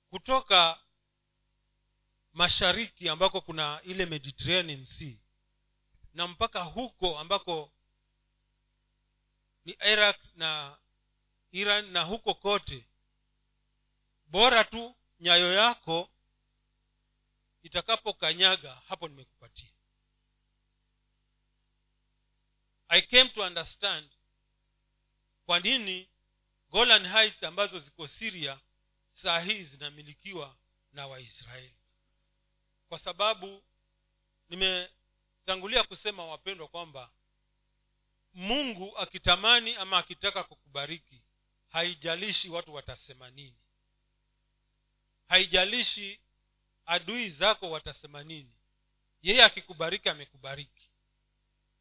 kutoka 0.10 0.80
mashariki 2.34 3.10
ambako 3.10 3.42
kuna 3.42 3.82
ile 3.84 4.06
mediterranean 4.06 4.86
sea 4.86 5.18
na 6.14 6.28
mpaka 6.28 6.64
huko 6.64 7.20
ambako 7.20 7.72
ni 9.66 9.72
iraq 9.92 10.20
na 10.36 10.78
iran 11.52 11.86
na 11.92 12.04
huko 12.04 12.34
kote 12.34 12.86
bora 14.26 14.64
tu 14.64 14.96
nyayo 15.20 15.54
yako 15.54 16.10
itakapokanyaga 17.64 18.74
hapo 18.76 19.08
nimekupatia. 19.08 19.70
I 22.88 23.02
came 23.02 23.30
to 23.30 23.42
understand 23.42 24.10
kwa 25.46 25.60
nini 25.60 26.10
golan 26.70 27.08
heights 27.08 27.44
ambazo 27.44 27.80
ziko 27.80 28.08
siria 28.08 28.60
saa 29.22 29.40
hii 29.40 29.64
zinamilikiwa 29.64 30.56
na 30.94 31.08
waisraeli. 31.08 31.76
Kwa 32.90 32.98
sababu 33.00 33.64
nimetangulia 34.50 35.84
kusema 35.84 36.26
wapendwa 36.26 36.68
kwamba 36.68 37.12
mungu 38.34 38.98
akitamani 38.98 39.76
ama 39.76 39.98
akitaka 39.98 40.44
kukubariki 40.44 41.22
haijalishi 41.70 42.50
watu 42.50 42.74
watasema 42.74 43.30
nini. 43.30 43.58
Haijalishi 45.28 46.20
adui 46.86 47.30
zako 47.30 47.72
watasema 47.72 48.24
nini. 48.24 48.54
Yeye 49.22 49.44
akikubariki 49.44 50.10
amekubariki. 50.10 50.90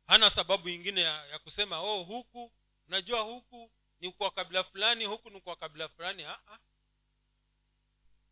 Hana 0.06 0.30
sababu 0.30 0.68
ingine 0.68 1.00
ya, 1.00 1.26
ya 1.26 1.38
kusema 1.38 1.80
oh 1.80 2.02
huku 2.02 2.52
unajua 2.88 3.20
huku 3.20 3.70
ni 4.00 4.12
kwa 4.12 4.30
kabila 4.30 4.64
fulani 4.64 5.04
huku 5.04 5.30
ni 5.30 5.40
kwa 5.40 5.56
kabila 5.56 5.88
fulani. 5.88 6.24
Aa. 6.24 6.58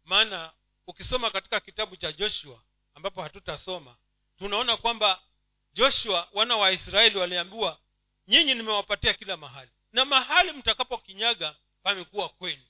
Maana 0.06 0.52
ukisoma 0.86 1.30
katika 1.30 1.60
kitabu 1.60 1.96
cha 1.96 2.12
joshua 2.12 2.62
ambapo 2.94 3.22
hatutasoma 3.22 3.96
tunaona 4.38 4.76
kwamba 4.76 5.22
joshua 5.72 6.28
wana 6.32 6.56
wa 6.56 6.70
israeli 6.72 7.18
waliambiwa 7.18 7.80
nyinyi 8.28 8.54
nimewapatia 8.54 9.14
kila 9.14 9.36
mahali. 9.36 9.70
Na 9.92 10.04
mahali 10.04 10.52
mtakapokinyaga 10.52 11.56
pamekuwa 11.82 12.28
kwenu. 12.28 12.62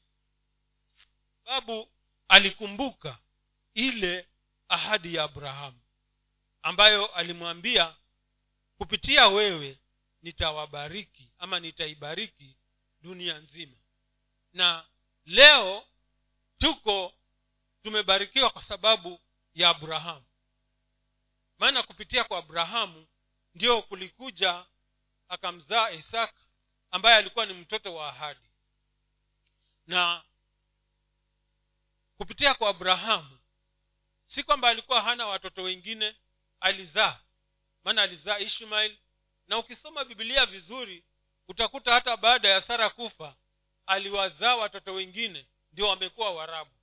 Sababu 1.45 1.89
alikumbuka 2.29 3.19
ile 3.75 4.29
ahadi 4.69 5.15
ya 5.15 5.25
abrahamu 5.25 5.81
ambayo 6.63 7.07
alimwambia 7.07 7.95
kupitia 8.79 9.29
wewe 9.29 9.79
nitawabariki 10.23 11.31
ama 11.39 11.61
nitaibariki 11.61 12.57
dunia 13.03 13.39
nzima. 13.39 13.77
Na 14.53 14.85
leo 15.27 15.87
tuko 16.59 17.15
tumebarikiwa 17.87 18.51
kwa 18.51 18.63
sababu 18.63 19.21
ya 19.55 19.69
abrahamu 19.69 20.25
maana 21.59 21.83
kupitia 21.83 22.25
kwa 22.25 22.39
abrahamu 22.39 23.07
ndio 23.55 23.83
kulikuja 23.83 24.65
akamzaa 25.29 25.91
isaka 25.91 26.41
ambaye 26.91 27.17
alikuwa 27.17 27.47
ni 27.47 27.55
mtoto 27.55 27.95
wa 27.95 28.09
ahadi. 28.09 28.51
Na 29.87 30.25
kupitia 32.17 32.55
kwa 32.55 32.69
abrahamu 32.69 33.39
si 34.27 34.43
kwamba 34.43 34.69
alikuwa 34.69 35.03
hana 35.03 35.27
watoto 35.27 35.63
wengine 35.63 36.17
alizaa. 36.61 37.21
Maana 37.85 38.03
alizaa 38.03 38.39
ishmael. 38.39 38.99
Na 39.49 39.59
ukisoma 39.59 40.05
bibilia 40.05 40.47
vizuri 40.47 41.05
utakuta 41.49 41.93
hata 41.93 42.17
baada 42.17 42.49
ya 42.49 42.61
sara 42.61 42.91
kufa 42.91 43.37
aliwazaa 43.87 44.57
watoto 44.57 44.95
wengine 44.95 45.47
ndio 45.73 45.89
wamekuwa 45.89 46.31
warabu 46.31 46.76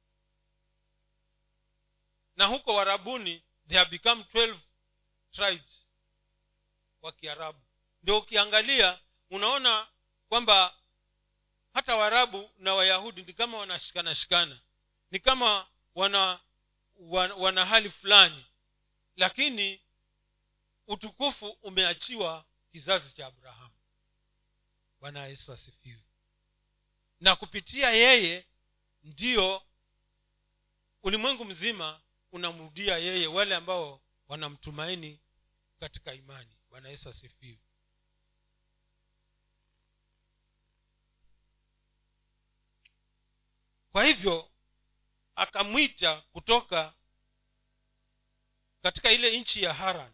na 2.35 2.45
huko 2.45 2.73
warabuni 2.75 3.43
they 3.67 3.77
have 3.77 3.89
become 3.91 4.23
12 4.33 4.57
tribes 5.31 5.87
wa 7.01 7.11
kiarabu. 7.11 7.59
Ndio 8.03 8.17
ukiangalia 8.17 8.99
unaona 9.29 9.87
kwamba 10.29 10.75
hata 11.73 11.95
warabu 11.95 12.49
na 12.57 12.73
wayahudi 12.73 13.23
ni 13.23 13.33
kama 13.33 13.57
wanashikana 13.57 14.15
shikana. 14.15 14.59
Ni 15.11 15.19
kama 15.19 15.67
wana 15.95 16.39
wana, 16.95 17.35
wana 17.35 17.65
hali 17.65 17.89
fulani. 17.89 18.45
Lakini 19.15 19.81
utukufu 20.87 21.49
umeachiwa 21.49 22.45
kizazi 22.71 23.13
cha 23.15 23.27
abrahamu. 23.27 23.73
Bwana 24.99 25.25
yesu 25.27 25.53
asifiwe. 25.53 26.03
Na 27.19 27.35
kupitia 27.35 27.89
yeye 27.91 28.47
ndiyo 29.03 29.63
ulimwengu 31.03 31.45
mzima 31.45 32.01
unamrudia 32.33 32.97
yeye 32.97 33.27
wale 33.27 33.55
ambao 33.55 34.01
wanamtumaini 34.27 35.19
katika 35.79 36.13
imani. 36.13 36.57
Bwana 36.69 36.89
yesu 36.89 37.09
asifiwe. 37.09 37.59
Kwa 43.91 44.03
hivyo 44.05 44.51
akamwita 45.35 46.21
kutoka 46.21 46.93
katika 48.81 49.11
ile 49.11 49.39
nchi 49.39 49.63
ya 49.63 49.73
haran 49.73 50.11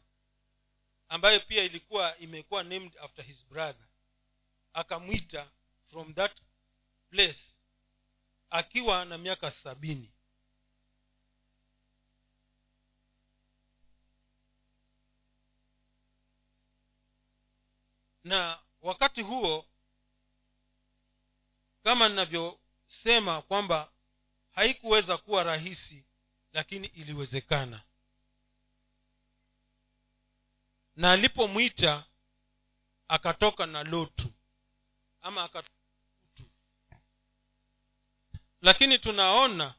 ambayo 1.08 1.40
pia 1.40 1.64
ilikuwa 1.64 2.18
imekuwa 2.18 2.64
named 2.64 2.98
after 2.98 3.26
his 3.26 3.46
brother. 3.46 3.88
Akamwita 4.74 5.52
from 5.88 6.14
that 6.14 6.42
place 7.10 7.56
akiwa 8.50 9.06
na 9.06 9.18
miaka 9.18 9.52
sabini 9.52 10.12
na 18.30 18.60
wakati 18.82 19.22
huo 19.22 19.66
kama 21.84 22.10
ninavyosema 22.10 23.42
kwamba 23.42 23.92
haikuweza 24.52 25.18
kuwa 25.18 25.44
rahisi 25.44 26.06
lakini 26.54 26.88
iliwezekana. 26.88 27.82
Na 30.96 31.12
alipomwita 31.12 32.04
akatoka 33.08 33.66
na 33.66 33.84
lotu 33.84 34.34
ama 35.22 35.44
akatu 35.44 35.70
lakini 38.62 39.00
tunaona 39.00 39.74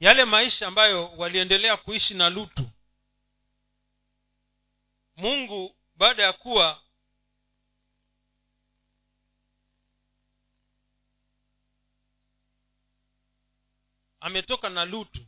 yale 0.00 0.24
maisha 0.24 0.66
ambayo 0.68 1.12
waliendelea 1.16 1.76
kuishi 1.76 2.14
na 2.14 2.30
lutu 2.30 2.70
mungu 5.16 5.76
baada 6.02 6.22
ya 6.22 6.32
kuwa 6.32 6.82
ametoka 14.20 14.68
na 14.70 14.84
lutu 14.84 15.26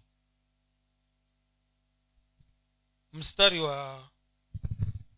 mstari 3.12 3.60
wa 3.60 4.08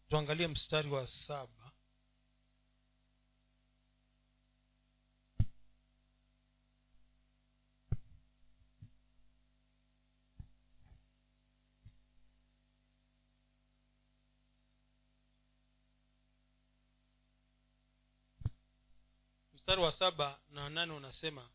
tuangalie 0.09 0.47
mstari 0.49 0.89
wa 0.91 1.07
saba 1.07 1.66
mstari 19.67 19.83
wa 19.83 19.93
saba 19.93 20.41
na 20.51 20.69
nane 20.71 20.93
unasema 20.93 21.51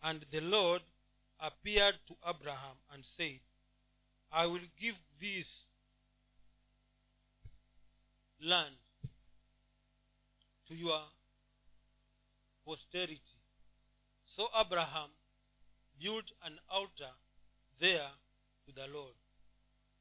and 0.00 0.30
the 0.30 0.40
lord 0.40 0.82
appeared 1.38 2.06
to 2.06 2.16
abraham 2.22 2.76
and 2.90 3.04
said 3.04 3.40
i 4.30 4.46
will 4.46 4.68
give 4.78 4.98
this 5.20 5.66
land 8.40 8.76
to 10.68 10.74
your 10.74 11.08
posterity 12.64 13.38
so 14.24 14.50
abraham 14.60 15.10
built 15.98 16.32
an 16.40 16.60
altar 16.68 17.14
there 17.78 18.10
to 18.66 18.72
the 18.72 18.86
lord 18.86 19.16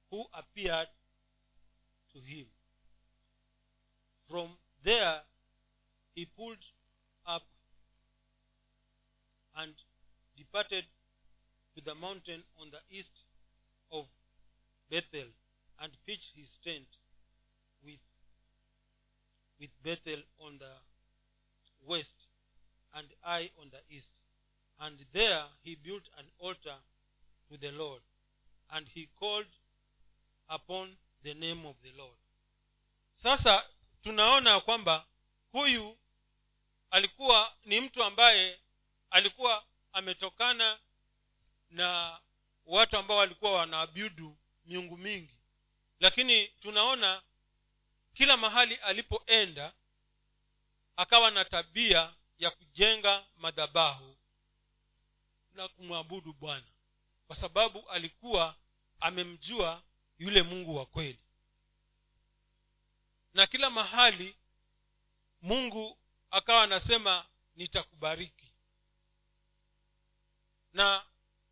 who 0.09 0.25
appeared 0.33 0.89
to 2.13 2.19
him. 2.19 2.45
From 4.29 4.57
there 4.83 5.21
he 6.13 6.25
pulled 6.25 6.57
up 7.25 7.43
and 9.57 9.73
departed 10.38 10.86
to 11.75 11.84
the 11.84 11.95
mountain 11.95 12.43
on 12.60 12.69
the 12.71 12.97
east 12.97 13.25
of 13.91 14.05
Bethel 14.89 15.27
and 15.79 15.91
pitched 16.05 16.34
his 16.36 16.57
tent 16.63 16.88
with, 17.84 17.99
with 19.60 19.69
Bethel 19.84 20.21
on 20.39 20.57
the 20.60 20.73
west 21.88 22.27
and 22.95 23.07
I 23.25 23.49
on 23.60 23.69
the 23.71 23.95
east. 23.95 24.10
And 24.79 24.97
there 25.13 25.43
he 25.62 25.75
built 25.75 26.03
an 26.17 26.25
altar 26.39 26.75
to 27.51 27.57
the 27.57 27.71
Lord, 27.71 28.01
and 28.71 28.88
he 28.88 29.10
called 29.19 29.45
upon 30.49 30.89
the 31.23 31.34
name 31.34 31.65
of 31.65 31.75
the 31.84 31.91
Lord. 31.97 32.17
Sasa 33.15 33.63
tunaona 34.03 34.60
kwamba 34.60 35.05
huyu 35.51 35.97
alikuwa 36.91 37.56
ni 37.65 37.82
mtu 37.82 38.04
ambaye 38.04 38.60
alikuwa 39.10 39.65
ametokana 39.93 40.80
na 41.69 42.19
watu 42.65 42.97
ambao 42.97 43.17
walikuwa 43.17 43.51
wanaabudu 43.54 44.38
miungu 44.65 44.97
mingi. 44.97 45.38
Lakini 45.99 46.47
tunaona 46.47 47.21
kila 48.13 48.38
mahali 48.38 48.75
alipoenda 48.75 49.73
akawa 50.95 51.32
na 51.32 51.45
tabia 51.45 52.13
ya 52.38 52.51
kujenga 52.51 53.25
madhabahu 53.38 54.17
na 55.54 55.67
kumwabudu 55.67 56.34
bwana 56.34 56.65
kwa 57.27 57.36
sababu 57.36 57.89
alikuwa 57.89 58.56
amemjua 58.99 59.84
yule 60.19 60.41
mungu 60.41 60.75
wa 60.75 60.86
kweli. 60.86 61.19
Na 63.34 63.47
kila 63.47 63.69
mahali 63.69 64.36
mungu 65.41 65.97
akawa 66.31 66.63
anasema 66.63 67.25
nitakubariki. 67.55 68.53
Na 70.73 71.03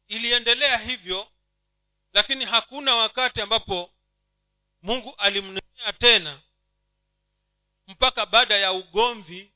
iliendelea 0.08 0.78
hivyo 0.78 1.28
lakini 2.14 2.46
hakuna 2.46 2.96
wakati 2.96 3.42
ambapo 3.42 3.92
mungu 4.82 5.16
alimnenea 5.16 5.94
tena 5.98 6.42
mpaka 7.88 8.26
baada 8.26 8.58
ya 8.58 8.72
ugomvi 8.74 9.52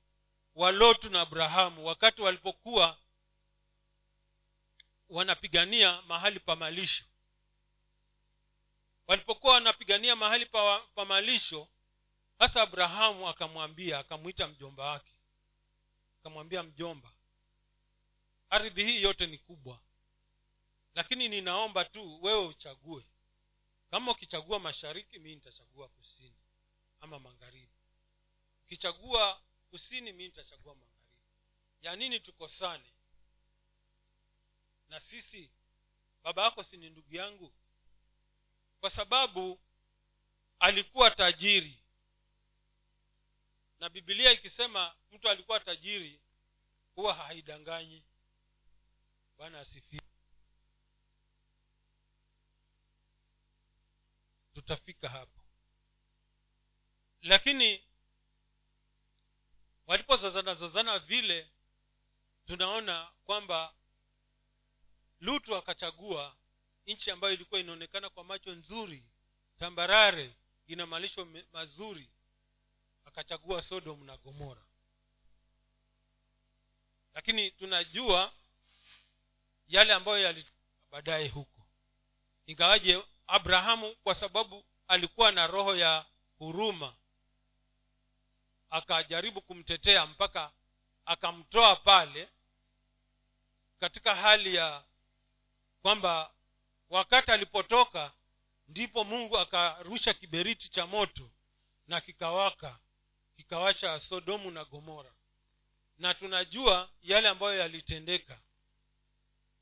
wa 0.56 0.72
lotu 0.72 1.10
na 1.10 1.22
abrahamu 1.22 1.86
wakati 1.86 2.22
walipokuwa 2.22 2.98
wanapigania 5.10 6.02
mahali 6.02 6.40
pa 6.40 6.56
malisho. 6.56 7.06
Walipokuwa 9.08 9.54
wanapigania 9.54 10.16
mahali 10.16 10.46
pa, 10.46 10.82
malisho 11.08 11.68
hasa 12.40 12.62
abrahamu 12.62 13.30
akamwambia 13.30 14.00
akamwita 14.00 14.48
mjomba 14.48 14.84
wake 14.86 15.13
akamwambia 16.24 16.64
mjomba 16.64 17.14
ardhi 18.50 18.84
hii 18.86 19.02
yote 19.02 19.28
ni 19.28 19.38
kubwa 19.38 19.80
lakini 20.96 21.30
ninaomba 21.30 21.86
tu 21.86 22.24
wewe 22.24 22.46
uchague. 22.46 23.06
Kama 23.92 24.12
ukichagua 24.12 24.60
mashariki 24.60 25.20
mii 25.20 25.36
nitachagua 25.36 25.90
kusini 25.90 26.36
ama 27.00 27.20
magharibi. 27.20 27.72
Ukichagua 28.66 29.42
kusini 29.70 30.12
mii 30.14 30.26
nitachagua 30.26 30.76
magharibi. 30.76 31.18
Ya 31.82 31.96
nini 31.96 32.20
tukosane? 32.20 32.94
Na 34.90 35.00
sisi 35.00 35.52
baba 36.24 36.44
yako 36.44 36.64
si 36.64 36.78
ni 36.78 36.90
ndugu 36.90 37.16
yangu? 37.16 37.54
Kwa 38.80 38.90
sababu 38.90 39.60
alikuwa 40.60 41.12
tajiri 41.12 41.83
na 43.84 43.90
bibilia 43.90 44.32
ikisema 44.32 44.96
mtu 45.12 45.30
alikuwa 45.30 45.60
tajiri 45.60 46.22
huwa 46.96 47.14
haidanganyi. 47.14 48.06
Bwana 49.38 49.60
asifie 49.60 50.02
tutafika 54.54 55.10
hapo. 55.10 55.46
Lakini 57.22 57.84
walipozozana 59.88 60.54
zozana 60.54 61.00
vile 61.00 61.52
tunaona 62.46 63.12
kwamba 63.24 63.76
lutu 65.20 65.56
akachagua 65.56 66.38
nchi 66.86 67.12
ambayo 67.12 67.34
ilikuwa 67.34 67.60
inaonekana 67.60 68.10
kwa 68.10 68.24
macho 68.24 68.52
nzuri 68.52 69.04
tambarare 69.60 70.36
ina 70.68 70.86
malisho 70.86 71.26
mazuri 71.54 72.13
akachagua 73.06 73.62
sodom 73.62 74.04
na 74.06 74.18
gomora. 74.18 74.62
Lakini 77.14 77.52
tunajua 77.52 78.34
yale 79.68 79.94
ambayo 79.94 80.18
yali 80.24 80.46
baadaye 80.92 81.28
huko. 81.28 81.68
Ingawaje 82.46 83.04
abrahamu 83.28 83.96
kwa 83.96 84.16
sababu 84.16 84.66
alikuwa 84.88 85.32
na 85.32 85.48
roho 85.48 85.76
ya 85.76 86.06
huruma 86.38 86.96
akajaribu 88.70 89.42
kumtetea 89.42 90.06
mpaka 90.06 90.52
akamtoa 91.06 91.76
pale 91.76 92.30
katika 93.80 94.16
hali 94.16 94.56
ya 94.56 94.84
kwamba 95.82 96.34
wakati 96.90 97.32
alipotoka 97.32 98.12
ndipo 98.68 99.04
mungu 99.04 99.38
akarusha 99.38 100.14
kiberiti 100.14 100.70
cha 100.70 100.88
moto 100.88 101.32
na 101.88 102.02
kikawaka 102.02 102.80
kikawasha 103.36 104.00
sodomu 104.00 104.52
na 104.52 104.66
gomora. 104.66 105.14
Na 105.98 106.14
tunajua 106.14 106.90
yale 107.02 107.30
ambayo 107.30 107.58
yalitendeka 107.60 108.40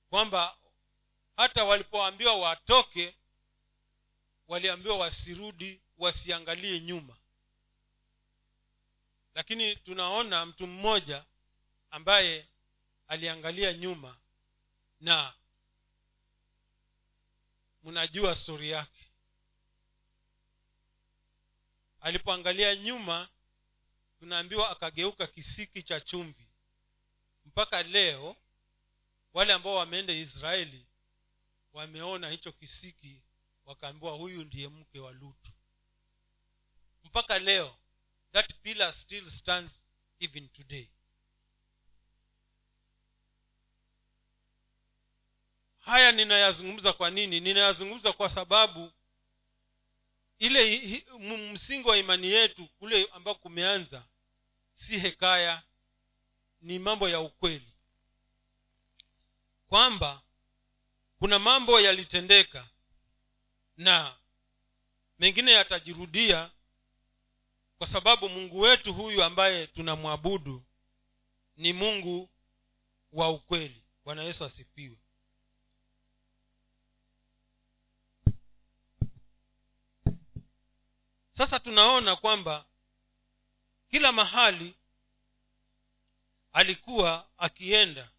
kwamba 0.09 0.57
hata 1.37 1.63
walipoambiwa 1.63 2.35
watoke 2.35 3.15
waliambiwa 4.47 4.97
wasirudi 4.97 5.81
wasiangalie 5.97 6.79
nyuma. 6.79 7.17
Lakini 9.35 9.75
tunaona 9.75 10.45
mtu 10.45 10.67
mmoja 10.67 11.25
ambaye 11.91 12.47
aliangalia 13.07 13.73
nyuma 13.73 14.17
na 15.01 15.33
mnajua 17.83 18.35
stori 18.35 18.69
yake. 18.69 19.07
Alipoangalia 22.01 22.75
nyuma 22.75 23.29
tunaambiwa 24.21 24.69
akageuka 24.69 25.27
kisiki 25.27 25.83
cha 25.83 25.99
chumvi. 25.99 26.47
Mpaka 27.45 27.83
leo 27.83 28.35
wale 29.33 29.53
ambao 29.53 29.75
wameenda 29.75 30.13
israeli 30.13 30.85
wameona 31.73 32.29
hicho 32.29 32.51
kisiki 32.51 33.21
wakaambiwa 33.65 34.11
huyu 34.13 34.43
ndiye 34.43 34.67
mke 34.67 34.99
wa 34.99 35.11
lutu. 35.11 35.51
Mpaka 37.03 37.39
leo 37.39 37.77
that 38.31 38.53
pillar 38.61 38.93
still 38.93 39.29
stands 39.31 39.83
even 40.19 40.49
today. 40.49 40.89
Haya 45.79 46.11
ninayazungumza 46.11 46.93
kwa 46.93 47.09
nini? 47.09 47.39
Ninayazungumza 47.39 48.13
kwa 48.13 48.29
sababu 48.29 48.91
ile 50.41 51.03
msingi 51.53 51.87
wa 51.87 51.97
imani 51.97 52.27
yetu 52.27 52.67
kule 52.67 53.05
ambako 53.13 53.39
kumeanza 53.39 54.05
si 54.73 54.99
hekaya 54.99 55.63
ni 56.61 56.79
mambo 56.79 57.09
ya 57.09 57.19
ukweli. 57.19 57.73
Kwamba 59.67 60.21
kuna 61.19 61.39
mambo 61.39 61.79
yalitendeka 61.79 62.69
na 63.77 64.17
mengine 65.19 65.51
yatajirudia 65.51 66.51
kwa 67.77 67.87
sababu 67.87 68.29
mungu 68.29 68.59
wetu 68.59 68.93
huyu 68.93 69.23
ambaye 69.23 69.67
tunamwabudu 69.67 70.63
ni 71.57 71.73
mungu 71.73 72.29
wa 73.11 73.29
ukweli. 73.29 73.83
Bwana 74.05 74.23
yesu 74.23 74.45
asifiwe 74.45 74.97
sasa 81.41 81.59
tunaona 81.59 82.15
kwamba 82.15 82.65
kila 83.89 84.11
mahali 84.11 84.75
alikuwa 86.51 87.29
akienda 87.37 88.09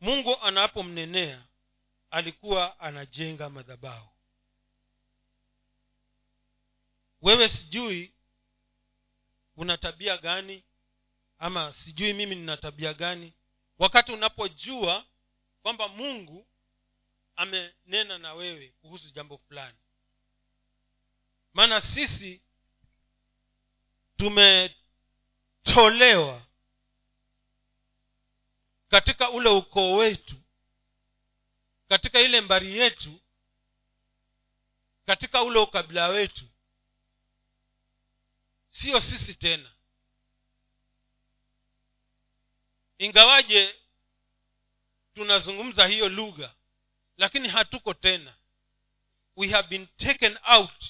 mungu 0.00 0.36
anapomnenea 0.36 1.44
alikuwa 2.10 2.80
anajenga 2.80 3.50
madhabahu. 3.50 4.08
Wewe 7.22 7.48
sijui 7.48 8.12
una 9.56 9.76
tabia 9.76 10.16
gani 10.18 10.64
ama 11.38 11.72
sijui 11.72 12.12
mimi 12.12 12.34
nina 12.34 12.56
tabia 12.56 12.94
gani. 12.94 13.32
Wakati 13.78 14.12
unapojua 14.12 15.06
kwamba 15.62 15.88
mungu 15.88 16.46
amenena 17.36 18.18
na 18.18 18.34
wewe 18.34 18.68
kuhusu 18.80 19.10
jambo 19.10 19.38
fulani 19.38 19.78
maana 21.52 21.80
sisi 21.80 22.42
tumetolewa 25.64 26.42
katika 28.88 29.30
ule 29.30 29.48
ukoo 29.48 29.96
wetu 29.96 30.36
katika 31.88 32.20
ile 32.20 32.40
mbari 32.40 32.78
yetu 32.78 33.20
katika 35.06 35.42
ule 35.42 35.58
ukabila 35.58 36.08
wetu. 36.08 36.44
Sio 38.68 39.00
sisi 39.00 39.34
tena. 39.34 39.72
Ingawaje 42.98 43.74
tunazungumza 45.14 45.86
hiyo 45.86 46.08
lugha 46.08 46.54
lakini 47.16 47.48
hatuko 47.48 47.94
tena. 47.94 48.34
We 49.36 49.48
have 49.48 49.68
been 49.68 49.86
taken 49.86 50.38
out 50.46 50.84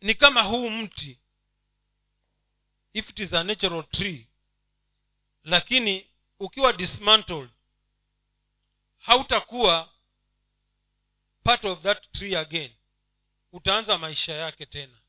ni 0.00 0.14
kama 0.14 0.42
huu 0.42 0.70
mti. 0.70 1.20
If 2.92 3.10
it 3.10 3.18
is 3.18 3.32
a 3.32 3.44
natural 3.44 3.84
tree. 3.90 4.28
Lakini 5.44 6.10
ukiwa 6.38 6.72
dismantled 6.72 7.50
hautakuwa 8.98 9.92
part 11.44 11.64
of 11.64 11.82
that 11.82 12.12
tree 12.12 12.36
again. 12.36 12.72
Utaanza 13.52 13.98
maisha 13.98 14.32
yake 14.32 14.66
tena. 14.66 15.00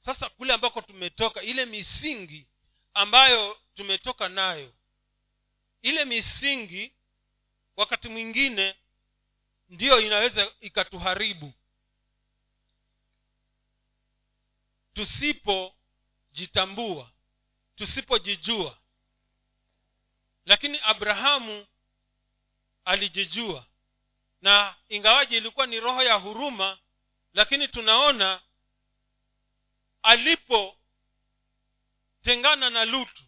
Sasa 0.00 0.28
kule 0.28 0.52
ambako 0.52 0.80
tumetoka 0.80 1.42
ile 1.42 1.66
misingi 1.66 2.46
ambayo 2.94 3.58
tumetoka 3.74 4.28
nayo 4.28 4.74
ile 5.82 6.04
misingi 6.04 6.92
wakati 7.76 8.08
mwingine 8.08 8.76
ndiyo 9.68 10.00
inaweza 10.00 10.52
ikatuharibu 10.60 11.52
tusipojitambua 15.00 17.10
tusipojijua. 17.76 18.78
Lakini 20.44 20.80
abrahamu 20.82 21.66
alijijua. 22.84 23.66
Na 24.40 24.74
ingawaji 24.88 25.36
ilikuwa 25.36 25.66
ni 25.66 25.80
roho 25.80 26.02
ya 26.02 26.14
huruma 26.14 26.78
lakini 27.34 27.68
tunaona 27.68 28.42
alipotengana 30.02 32.70
na 32.70 32.84
lutu 32.84 33.22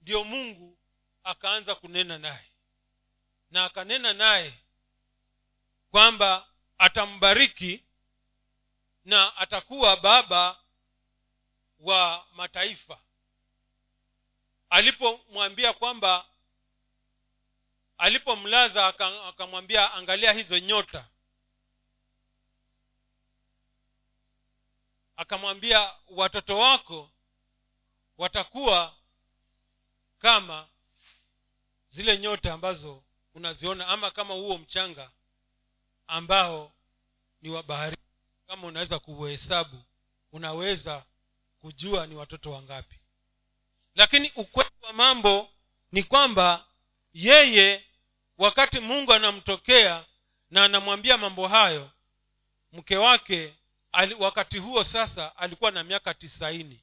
ndio 0.00 0.24
mungu 0.24 0.78
akaanza 1.24 1.74
kunena 1.74 2.18
naye. 2.18 2.52
Na 3.50 3.64
akanena 3.64 4.12
naye 4.12 4.54
kwamba 5.90 6.48
atambariki 6.78 7.84
na 9.04 9.36
atakuwa 9.36 9.96
baba 9.96 10.60
wa 11.80 12.26
mataifa. 12.32 13.00
Alipomwambia 14.70 15.72
kwamba 15.72 16.26
alipomlaza 17.98 18.86
akamwambia 19.28 19.92
angalia 19.94 20.32
hizo 20.32 20.58
nyota. 20.58 21.08
Akamwambia 25.16 25.94
watoto 26.08 26.58
wako 26.58 27.10
watakuwa 28.18 28.94
kama 30.18 30.68
zile 31.88 32.18
nyota 32.18 32.52
ambazo 32.54 33.02
unaziona 33.34 33.86
ama 33.88 34.10
kama 34.10 34.34
huo 34.34 34.58
mchanga 34.58 35.10
ambao 36.06 36.72
ni 37.42 37.50
wa 37.50 37.62
bahari. 37.62 37.96
Kama 38.46 38.66
unaweza 38.66 38.98
kuuhesabu 38.98 39.82
unaweza 40.32 41.04
kujua 41.60 42.06
ni 42.06 42.14
watoto 42.14 42.50
wangapi. 42.50 42.96
Lakini 43.94 44.32
ukweli 44.36 44.70
wa 44.82 44.92
mambo 44.92 45.50
ni 45.92 46.02
kwamba 46.02 46.64
yeye 47.12 47.84
wakati 48.38 48.80
mungu 48.80 49.12
anamtokea 49.12 50.04
na 50.50 50.64
anamwambia 50.64 51.18
mambo 51.18 51.48
hayo 51.48 51.90
mke 52.72 52.96
wake 52.96 53.54
ali, 53.92 54.14
wakati 54.14 54.58
huo 54.58 54.84
sasa 54.84 55.36
alikuwa 55.36 55.70
na 55.70 55.84
miaka 55.84 56.14
tisaini. 56.14 56.80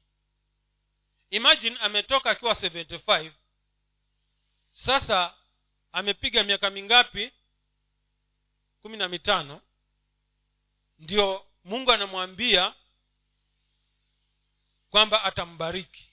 Imagine 1.30 1.76
ametoka 1.80 2.30
akiwa 2.30 2.52
75 2.54 3.30
sasa 4.72 5.34
amepiga 5.92 6.42
miaka 6.42 6.70
mingapi? 6.70 7.32
kumi 8.86 8.96
na 8.98 9.08
mitano. 9.08 9.60
Ndio 10.98 11.46
mungu 11.64 11.92
anamwambia 11.92 12.74
kwamba 14.96 15.24
atambariki. 15.24 16.08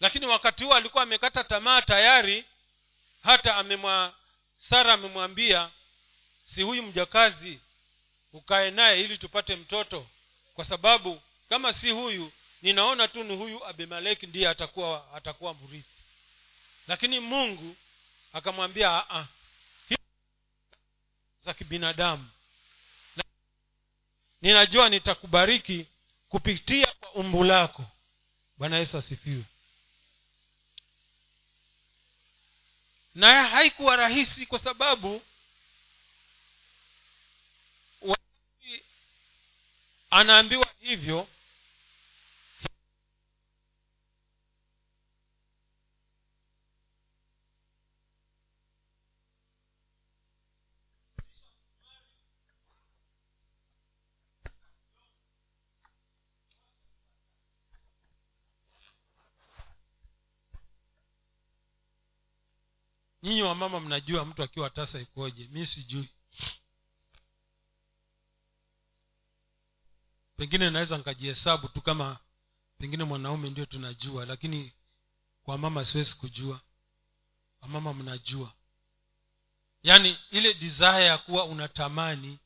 Lakini 0.00 0.26
wakati 0.26 0.64
huo 0.64 0.74
alikuwa 0.74 1.02
amekata 1.02 1.44
tamaa 1.44 1.82
tayari 1.82 2.44
hata 3.22 3.56
amemwa 3.56 4.14
sara 4.56 4.92
amemwambia 4.92 5.70
si 6.44 6.62
huyu 6.62 6.82
mjakazi 6.82 7.60
ukae 8.32 8.70
naye 8.70 9.00
ili 9.00 9.18
tupate 9.18 9.56
mtoto? 9.56 10.06
Kwa 10.54 10.64
sababu 10.64 11.22
kama 11.48 11.72
si 11.72 11.90
huyu 11.90 12.32
ninaona 12.62 13.08
tu 13.08 13.24
ni 13.24 13.36
huyu 13.36 13.64
abimeleki 13.66 14.26
ndiye 14.26 14.48
atakuwa 14.48 15.12
atakuwa 15.14 15.54
mrithi. 15.54 16.02
Lakini 16.88 17.20
mungu 17.20 17.76
akamwambia 18.32 18.90
"Ah, 18.90 19.10
ah, 19.18 19.26
hii 19.88 19.96
za 21.40 21.54
kibinadamu. 21.54 22.30
Ninajua 24.42 24.88
nitakubariki 24.88 25.86
kupitia 26.28 26.94
umbu 27.14 27.44
lako. 27.44 27.84
Bwana 28.58 28.78
yesu 28.78 28.98
asifiwe. 28.98 29.44
Na 33.14 33.48
haikuwa 33.48 33.96
rahisi 33.96 34.46
kwa 34.46 34.58
sababu 34.58 35.22
anaambiwa 40.10 40.66
hivyo 40.80 41.28
nyinyi 63.30 63.42
wamama 63.42 63.80
mnajua 63.80 64.24
mtu 64.24 64.42
akiwa 64.42 64.70
tasa 64.70 65.00
ikoje? 65.00 65.48
Mi 65.52 65.66
sijui. 65.66 66.08
Pengine 70.36 70.70
naweza 70.70 70.98
nkajihesabu 70.98 71.68
tu 71.68 71.80
kama 71.80 72.18
pengine 72.78 73.04
mwanaume 73.04 73.50
ndio 73.50 73.66
tunajua 73.66 74.26
lakini 74.26 74.72
kwa 75.42 75.58
mama 75.58 75.84
siwezi 75.84 76.14
kujua. 76.16 76.60
Wamama 77.60 77.94
mnajua. 77.94 78.52
Yaani 79.82 80.18
ile 80.30 80.54
desire 80.54 81.04
ya 81.04 81.18
kuwa 81.18 81.44
unatamani 81.44 82.38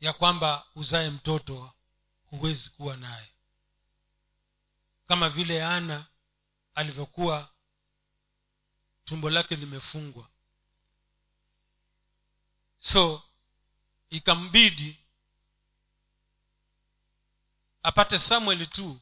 ya 0.00 0.12
kwamba 0.12 0.66
uzae 0.74 1.10
mtoto 1.10 1.72
huwezi 2.24 2.70
kuwa 2.70 2.96
naye. 2.96 3.28
Kama 5.08 5.28
vile 5.28 5.64
ana 5.64 6.06
alivyokuwa 6.74 7.50
tumbo 9.08 9.30
lake 9.30 9.56
limefungwa. 9.56 10.28
So 12.78 13.22
ikambidi 14.10 14.98
apate 17.82 18.18
samueli 18.18 18.66
tu 18.66 19.00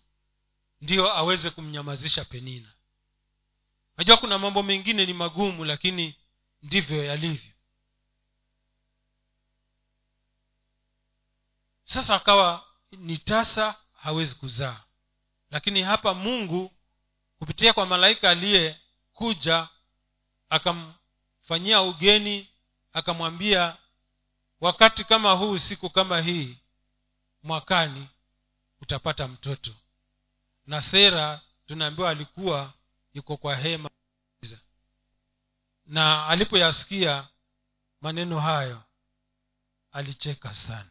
ndiyo 0.80 1.12
aweze 1.16 1.50
kumnyamazisha 1.50 2.24
penina. 2.24 2.72
Najua 3.96 4.16
kuna 4.16 4.38
mambo 4.38 4.62
mengine 4.62 5.06
ni 5.06 5.12
magumu 5.12 5.64
lakini 5.64 6.16
ndivyo 6.62 7.04
yalivyo. 7.04 7.52
Sasa 11.84 12.14
akawa 12.14 12.66
ni 12.92 13.18
tasa 13.18 13.74
hawezi 13.92 14.34
kuzaa. 14.34 14.84
Lakini 15.50 15.82
hapa 15.82 16.14
mungu 16.14 16.72
kupitia 17.38 17.72
kwa 17.72 17.86
malaika 17.86 18.30
aliyekuja 18.30 19.68
akamfanyia 20.50 21.82
ugeni 21.82 22.48
akamwambia 22.92 23.76
wakati 24.60 25.04
kama 25.04 25.32
huu 25.32 25.58
siku 25.58 25.90
kama 25.90 26.20
hii 26.20 26.58
mwakani 27.42 28.08
utapata 28.80 29.28
mtoto. 29.28 29.74
Na 30.66 30.80
sera 30.80 31.40
tunaambiwa 31.66 32.10
alikuwa 32.10 32.72
yuko 33.14 33.36
kwa 33.36 33.56
hema. 33.56 33.90
Na 35.86 36.26
alipoyasikia 36.26 37.28
maneno 38.00 38.40
hayo 38.40 38.82
alicheka 39.92 40.52
sana. 40.54 40.90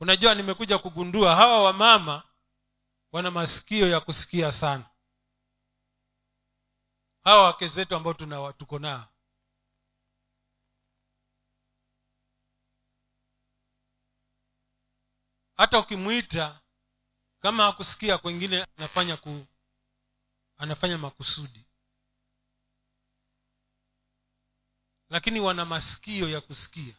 Unajua 0.00 0.34
nimekuja 0.34 0.78
kugundua 0.78 1.36
hawa 1.36 1.62
wamama 1.62 2.22
wana 3.12 3.30
masikio 3.30 3.88
ya 3.88 4.00
kusikia 4.00 4.52
sana 4.52 4.84
hawa 7.28 7.42
wake 7.44 7.66
zetu 7.68 7.96
ambao 7.96 8.14
tuna 8.14 8.52
tuko 8.52 8.78
nao. 8.78 9.08
Hata 15.56 15.78
ukimwita 15.78 16.60
kama 17.40 17.64
hakusikia 17.64 18.18
kwengine 18.18 18.62
anafanya 18.76 19.16
ku 19.16 19.46
anafanya 20.56 20.98
makusudi. 20.98 21.66
Lakini 25.10 25.40
wana 25.40 25.64
masikio 25.64 26.28
ya 26.28 26.40
kusikia. 26.40 26.96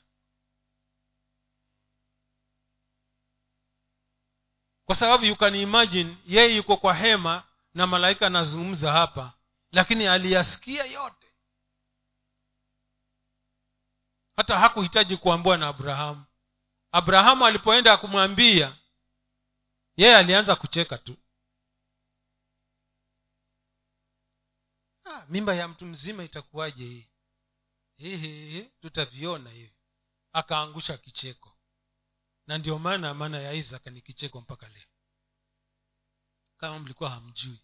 Kwa 4.86 4.96
sababu 4.96 5.26
you 5.26 5.36
can 5.36 5.56
imagine 5.56 6.18
yeye 6.26 6.56
yuko 6.56 6.78
kwa 6.78 6.94
hema 6.94 7.44
na 7.74 7.88
malaika 7.88 8.28
anazungumza 8.28 8.92
hapa 8.92 9.39
lakini 9.72 10.08
aliyasikia 10.08 10.84
yote. 10.86 11.34
Hata 14.36 14.60
hakuhitaji 14.60 15.18
kuambiwa 15.18 15.58
na 15.58 15.68
abrahamu. 15.68 16.26
Abrahamu 16.92 17.46
alipoenda 17.46 17.98
kumwambia 17.98 18.78
yeye 19.98 20.16
alianza 20.16 20.56
kucheka 20.56 20.98
tu. 20.98 21.18
Ah, 25.06 25.26
mimba 25.30 25.56
ya 25.56 25.68
mtu 25.68 25.86
mzima 25.86 26.24
itakuwaje 26.24 26.84
hii? 26.86 27.10
Hihi 27.98 28.64
tutaviona 28.82 29.50
hivi. 29.50 29.76
Akaangusha 30.34 30.98
kicheko. 30.98 31.58
Na 32.48 32.58
ndio 32.58 32.80
maana 32.80 33.14
maana 33.14 33.40
ya 33.40 33.54
isaka 33.54 33.90
ni 33.90 34.02
kicheko 34.02 34.42
mpaka 34.42 34.68
leo. 34.70 34.88
Kama 36.58 36.80
mlikuwa 36.80 37.10
hamjui 37.10 37.60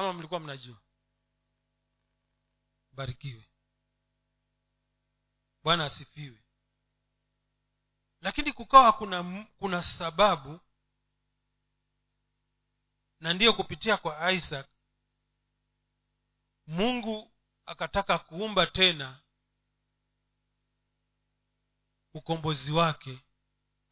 ama 0.00 0.12
mlikuwa 0.12 0.40
mnajua. 0.40 0.80
Barikiwe. 2.92 3.50
Bwana 5.62 5.84
asifiwe. 5.84 6.44
Lakini 8.20 8.52
kukawa 8.52 8.92
kuna 8.92 9.44
kuna 9.58 9.82
sababu 9.82 10.60
na 13.20 13.32
ndiyo 13.32 13.52
kupitia 13.52 13.96
kwa 13.96 14.32
isaac 14.32 14.66
mungu 16.66 17.32
akataka 17.66 18.18
kuumba 18.18 18.66
tena 18.66 19.22
ukombozi 22.14 22.72
wake 22.72 23.24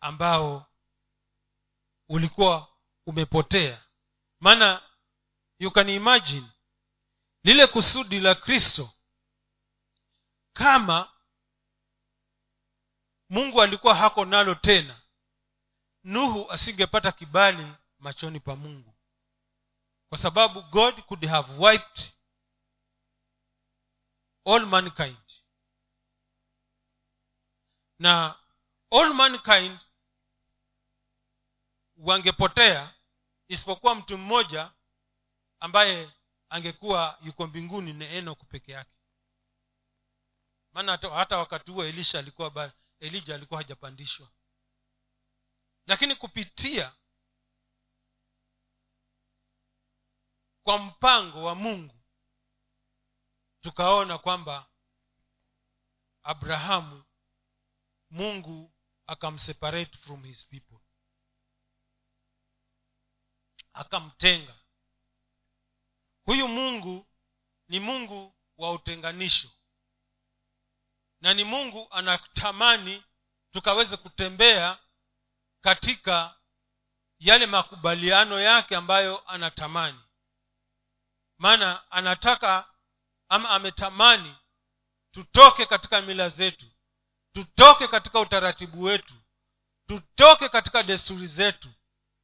ambao 0.01 0.67
ulikuwa 2.09 2.77
umepotea. 3.07 3.85
Maana 4.41 4.88
you 5.59 5.71
can 5.71 5.89
imagine 5.89 6.47
lile 7.45 7.67
kusudi 7.67 8.21
la 8.21 8.35
kristo 8.35 8.91
kama 10.53 11.13
mungu 13.29 13.63
alikuwa 13.63 13.95
hako 13.95 14.25
nalo 14.25 14.55
tena 14.55 15.01
nuhu 16.05 16.51
asingepata 16.53 17.13
kibali 17.13 17.73
machoni 17.99 18.41
pa 18.41 18.57
mungu. 18.57 18.95
Kwa 20.09 20.19
sababu 20.19 20.63
god 20.63 21.03
could 21.03 21.25
have 21.27 21.53
wiped 21.67 22.13
all 24.45 24.67
mankind. 24.67 25.19
Na 27.99 28.39
all 28.91 29.15
mankind 29.15 29.81
wangepotea 31.97 32.95
isipokuwa 33.49 33.95
mtu 33.95 34.19
mmoja 34.19 34.73
ambaye 35.61 36.13
angekuwa 36.49 37.19
yuko 37.23 37.47
mbinguni 37.47 37.93
ni 37.93 38.05
enok 38.05 38.45
peke 38.45 38.73
yake. 38.73 38.91
Maana 40.73 40.93
hata, 41.15 41.39
wakati 41.39 41.71
huo 41.71 41.85
elisha 41.85 42.19
alikuwa 42.19 42.73
elija 43.01 43.35
alikuwa 43.35 43.61
hajapandishwa. 43.63 44.31
Lakini 45.87 46.15
kupitia 46.15 46.93
kwa 50.63 50.79
mpango 50.79 51.45
wa 51.45 51.55
mungu 51.55 51.95
tukaona 53.61 54.19
kwamba 54.19 54.71
abrahamu 56.23 57.05
mungu 58.11 58.73
akamseparate 59.07 59.99
from 59.99 60.25
his 60.25 60.47
people. 60.47 60.79
Akamtenga 63.73 64.55
huyu 66.29 66.49
mungu 66.49 67.07
ni 67.69 67.81
mungu 67.81 68.35
wa 68.57 68.73
utenganisho. 68.73 69.49
Na 71.21 71.35
ni 71.35 71.45
mungu 71.45 71.89
anatamani 71.91 73.05
tukaweze 73.53 73.97
kutembea 73.97 74.79
katika 75.61 76.37
yale 77.19 77.47
makubaliano 77.47 78.41
yake 78.41 78.77
ambayo 78.77 79.29
anatamani. 79.31 80.01
Maana 81.39 81.91
anataka 81.91 82.71
ama 83.29 83.51
ametamani 83.51 84.37
tutoke 85.15 85.67
katika 85.67 86.01
mila 86.03 86.29
zetu 86.29 86.67
tutoke 87.33 87.89
katika 87.89 88.21
utaratibu 88.21 88.83
wetu 88.83 89.15
tutoke 89.87 90.49
katika 90.49 90.83
desturi 90.83 91.27
zetu 91.27 91.69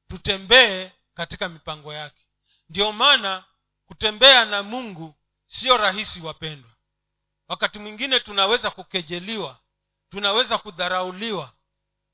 tutembee 0.09 0.92
katika 1.14 1.48
mipango 1.48 1.92
yake. 1.94 2.26
Ndiyo 2.68 2.92
maana 2.92 3.44
kutembea 3.87 4.45
na 4.45 4.62
mungu 4.62 5.14
sio 5.47 5.76
rahisi 5.76 6.20
wapendwa. 6.20 6.70
Wakati 7.49 7.78
mwingine 7.78 8.20
tunaweza 8.20 8.70
kukejeliwa 8.70 9.59
tunaweza 10.11 10.59
kudharauliwa 10.59 11.53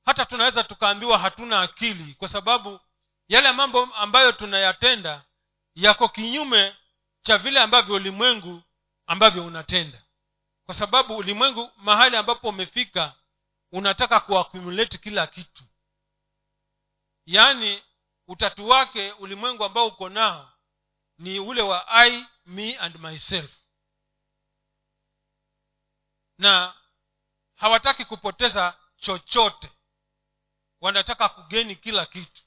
hata 0.05 0.25
tunaweza 0.25 0.65
tukaambiwa 0.65 1.19
hatuna 1.19 1.61
akili 1.61 2.15
kwa 2.15 2.29
sababu 2.29 2.81
yale 3.29 3.53
mambo 3.53 3.83
ambayo 3.83 4.33
tunayatenda 4.33 5.23
yako 5.75 6.09
kinyume 6.09 6.77
cha 7.23 7.39
vile 7.39 7.61
ambavyo 7.61 7.95
ulimwengu 7.95 8.63
ambavyo 9.07 9.47
unatenda. 9.47 10.03
Kwa 10.67 10.75
sababu 10.75 11.17
ulimwengu 11.17 11.71
mahali 11.77 12.17
ambapo 12.17 12.49
umefika 12.49 13.15
unataka 13.73 14.21
kuakumulate 14.21 14.99
kila 14.99 15.27
kitu. 15.27 15.65
Yaani 17.27 17.83
utatu 18.29 18.69
wake 18.69 19.13
ulimwengu 19.13 19.65
ambao 19.65 19.87
uko 19.87 20.09
nao 20.09 20.50
ni 21.21 21.39
ule 21.41 21.63
wa 21.63 21.89
i 21.89 22.27
me 22.47 22.77
and 22.79 22.97
myself. 22.99 23.51
Na 26.39 26.75
hawataki 27.55 28.05
kupoteza 28.05 28.79
chochote. 28.97 29.71
Wanataka 30.81 31.29
kugeni 31.29 31.77
kila 31.77 32.07
kitu. 32.07 32.43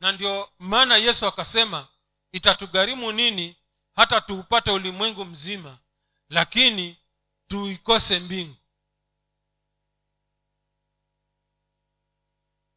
Na 0.00 0.12
ndio 0.12 0.52
maana 0.58 0.96
yesu 0.96 1.26
akasema 1.26 1.88
itatugharimu 2.32 3.12
nini 3.12 3.56
hata 3.94 4.20
tuupate 4.20 4.70
ulimwengu 4.70 5.24
mzima 5.24 5.78
lakini 6.28 6.96
tuikose 7.48 8.18
mbingu? 8.20 8.56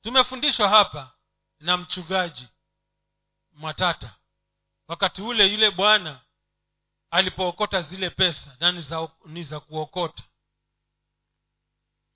Tumefundishwa 0.02 0.70
hapa 0.70 1.18
na 1.60 1.78
mchungaji 1.78 2.48
mwatata 3.52 4.16
wakati 4.88 5.21
ule 5.21 5.45
yule 5.47 5.71
bwana 5.71 6.21
alipookota 7.11 7.81
zile 7.81 8.09
pesa 8.09 8.57
na 8.59 8.71
ni 9.25 9.43
za, 9.43 9.59
kuokota. 9.59 10.23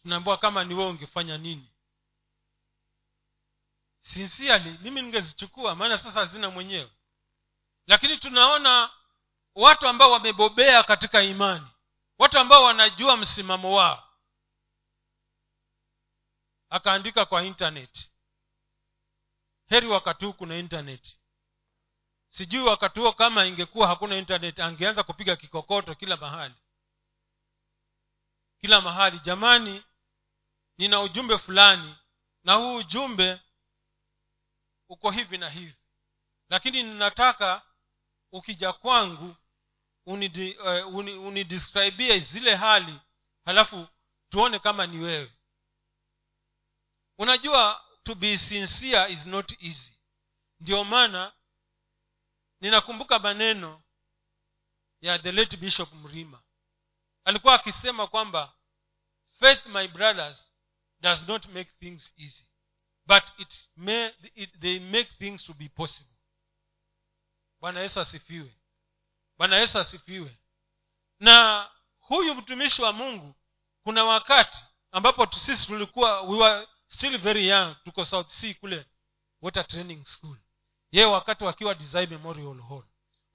Tunaambiwa 0.02 0.38
kama 0.38 0.64
ni 0.64 0.74
wewe 0.74 0.90
ungefanya 0.90 1.38
nini? 1.38 1.72
Sinsiali 4.00 4.78
mimi 4.82 5.02
ningezichukua 5.02 5.76
maana 5.76 5.98
sasa 5.98 6.20
hazina 6.20 6.50
mwenyewe. 6.50 6.92
Lakini 7.88 8.18
tunaona 8.18 8.90
watu 9.56 9.88
ambao 9.88 10.12
wamebobea 10.12 10.84
katika 10.84 11.24
imani 11.24 11.68
watu 12.18 12.40
ambao 12.40 12.64
wanajua 12.64 13.18
msimamo 13.18 13.76
wao. 13.76 14.10
Akaandika 16.70 17.26
kwa 17.26 17.44
intaneti 17.44 18.12
heri 19.70 19.88
wakati 19.88 20.26
huu 20.26 20.34
kuna 20.34 20.58
internet 20.58 21.19
sijui 22.30 22.62
wakati 22.62 23.00
huo 23.00 23.14
kama 23.14 23.46
ingekuwa 23.46 23.88
hakuna 23.88 24.18
internet 24.18 24.60
angeanza 24.60 25.04
kupiga 25.04 25.36
kikokoto 25.36 25.96
kila 25.96 26.18
mahali. 26.18 26.56
Kila 28.62 28.82
mahali 28.82 29.20
jamani 29.20 29.84
nina 30.78 31.02
ujumbe 31.02 31.38
fulani 31.38 31.96
na 32.44 32.54
huu 32.54 32.76
ujumbe 32.76 33.42
uko 34.90 35.12
hivi 35.12 35.38
na 35.38 35.50
hivi. 35.50 35.76
Lakini 36.50 36.84
ninataka 36.84 37.62
ukija 38.32 38.74
kwangu 38.74 39.36
unidi, 40.06 40.58
uh, 40.58 40.96
uni, 40.96 41.12
unidescribie 41.14 42.20
zile 42.20 42.56
hali 42.56 43.00
halafu 43.46 43.88
tuone 44.30 44.60
kama 44.60 44.88
ni 44.88 44.98
wewe. 44.98 45.34
Unajua 47.18 47.86
to 48.04 48.16
be 48.16 48.38
sincere 48.38 49.12
is 49.14 49.26
not 49.26 49.64
easy. 49.64 50.00
Ndio 50.60 50.84
maana 50.84 51.34
ninakumbuka 52.62 53.20
maneno 53.20 53.84
ya 55.02 55.20
the 55.20 55.32
late 55.32 55.58
bishop 55.58 55.94
mrima. 55.94 56.44
Alikuwa 57.24 57.54
akisema 57.56 58.08
kwamba 58.08 58.56
faith 59.40 59.66
my 59.66 59.88
brothers 59.88 60.54
does 61.00 61.28
not 61.28 61.46
make 61.46 61.72
things 61.80 62.14
easy 62.18 62.46
but 63.06 63.24
it 63.38 63.70
may, 63.76 64.14
it, 64.36 64.60
they 64.60 64.80
make 64.80 65.10
things 65.18 65.44
to 65.44 65.54
be 65.54 65.70
possible. 65.70 66.16
Bwana 67.60 67.80
yesu 67.80 68.00
asifiwe. 68.00 68.56
Bwana 69.38 69.58
yesu 69.58 69.80
asifiwe. 69.80 70.38
Na 71.20 71.70
huyu 72.00 72.36
mtumishi 72.36 72.82
wa 72.82 72.94
mungu 72.94 73.36
kuna 73.84 74.06
wakati 74.06 74.58
ambapo 74.92 75.32
sisi 75.32 75.68
tulikuwa 75.68 76.22
we 76.22 76.38
were 76.38 76.68
still 76.88 77.18
very 77.18 77.48
young 77.48 77.76
tuko 77.84 78.06
south 78.06 78.30
sea 78.30 78.54
kule 78.54 78.86
water 79.42 79.68
training 79.68 80.06
school 80.06 80.38
yeye 80.92 81.06
wakati 81.08 81.44
wakiwa 81.44 81.76
design 81.76 82.10
memorial 82.10 82.62
hall. 82.62 82.84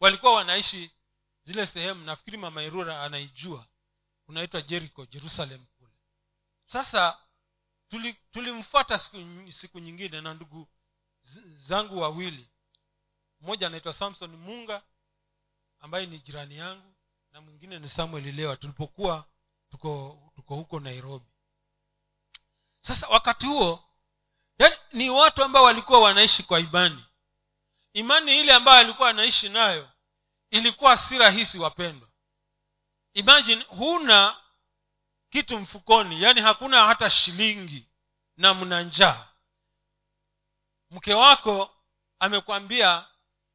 Walikuwa 0.01 0.35
wanaishi 0.35 0.91
zile 1.45 1.67
sehemu 1.67 2.05
nafikiri 2.05 2.37
mama 2.37 2.63
irura 2.63 3.03
anaijua 3.03 3.67
unaitwa 4.29 4.63
jericho 4.63 5.07
jerusalem 5.07 5.67
kule. 5.79 5.93
Sasa 6.65 7.19
tulimfuata 8.33 8.99
tuli 8.99 9.35
siku, 9.45 9.53
siku 9.53 9.79
nyingine 9.79 10.21
na 10.21 10.35
ndugu 10.35 10.69
zangu 11.45 11.99
wawili. 11.99 12.49
Mmoja 13.41 13.67
anaitwa 13.67 13.93
samson 13.93 14.37
munga 14.37 14.83
ambaye 15.81 16.07
ni 16.07 16.19
jirani 16.19 16.57
yangu 16.57 16.95
na 17.33 17.41
mwingine 17.41 17.79
ni 17.79 17.89
samuel 17.89 18.35
lewa. 18.35 18.57
Tulipokuwa 18.57 19.25
tuko 19.71 20.19
tuko 20.37 20.55
huko 20.55 20.81
nairobi. 20.81 21.27
Sasa 22.81 23.09
wakati 23.09 23.47
huo 23.47 23.85
yani 24.59 24.77
ni 24.93 25.11
watu 25.11 25.45
ambao 25.45 25.65
walikuwa 25.65 26.01
wanaishi 26.01 26.43
kwa 26.43 26.61
imani 26.61 27.05
imani 27.95 28.39
ile 28.41 28.53
ambayo 28.55 28.79
alikuwa 28.79 29.11
anaishi 29.11 29.49
nayo 29.49 29.91
ilikuwa 30.51 30.97
si 30.97 31.19
rahisi 31.19 31.59
wapendwa. 31.59 32.09
Imagine 33.13 33.65
huna 33.65 34.41
kitu 35.31 35.59
mfukoni 35.59 36.23
yaani 36.23 36.41
hakuna 36.41 36.87
hata 36.87 37.11
shilingi 37.11 37.89
na 38.37 38.55
mna 38.55 38.83
njaa. 38.83 39.29
Mke 40.91 41.15
wako 41.15 41.77
amekwambia 42.19 43.09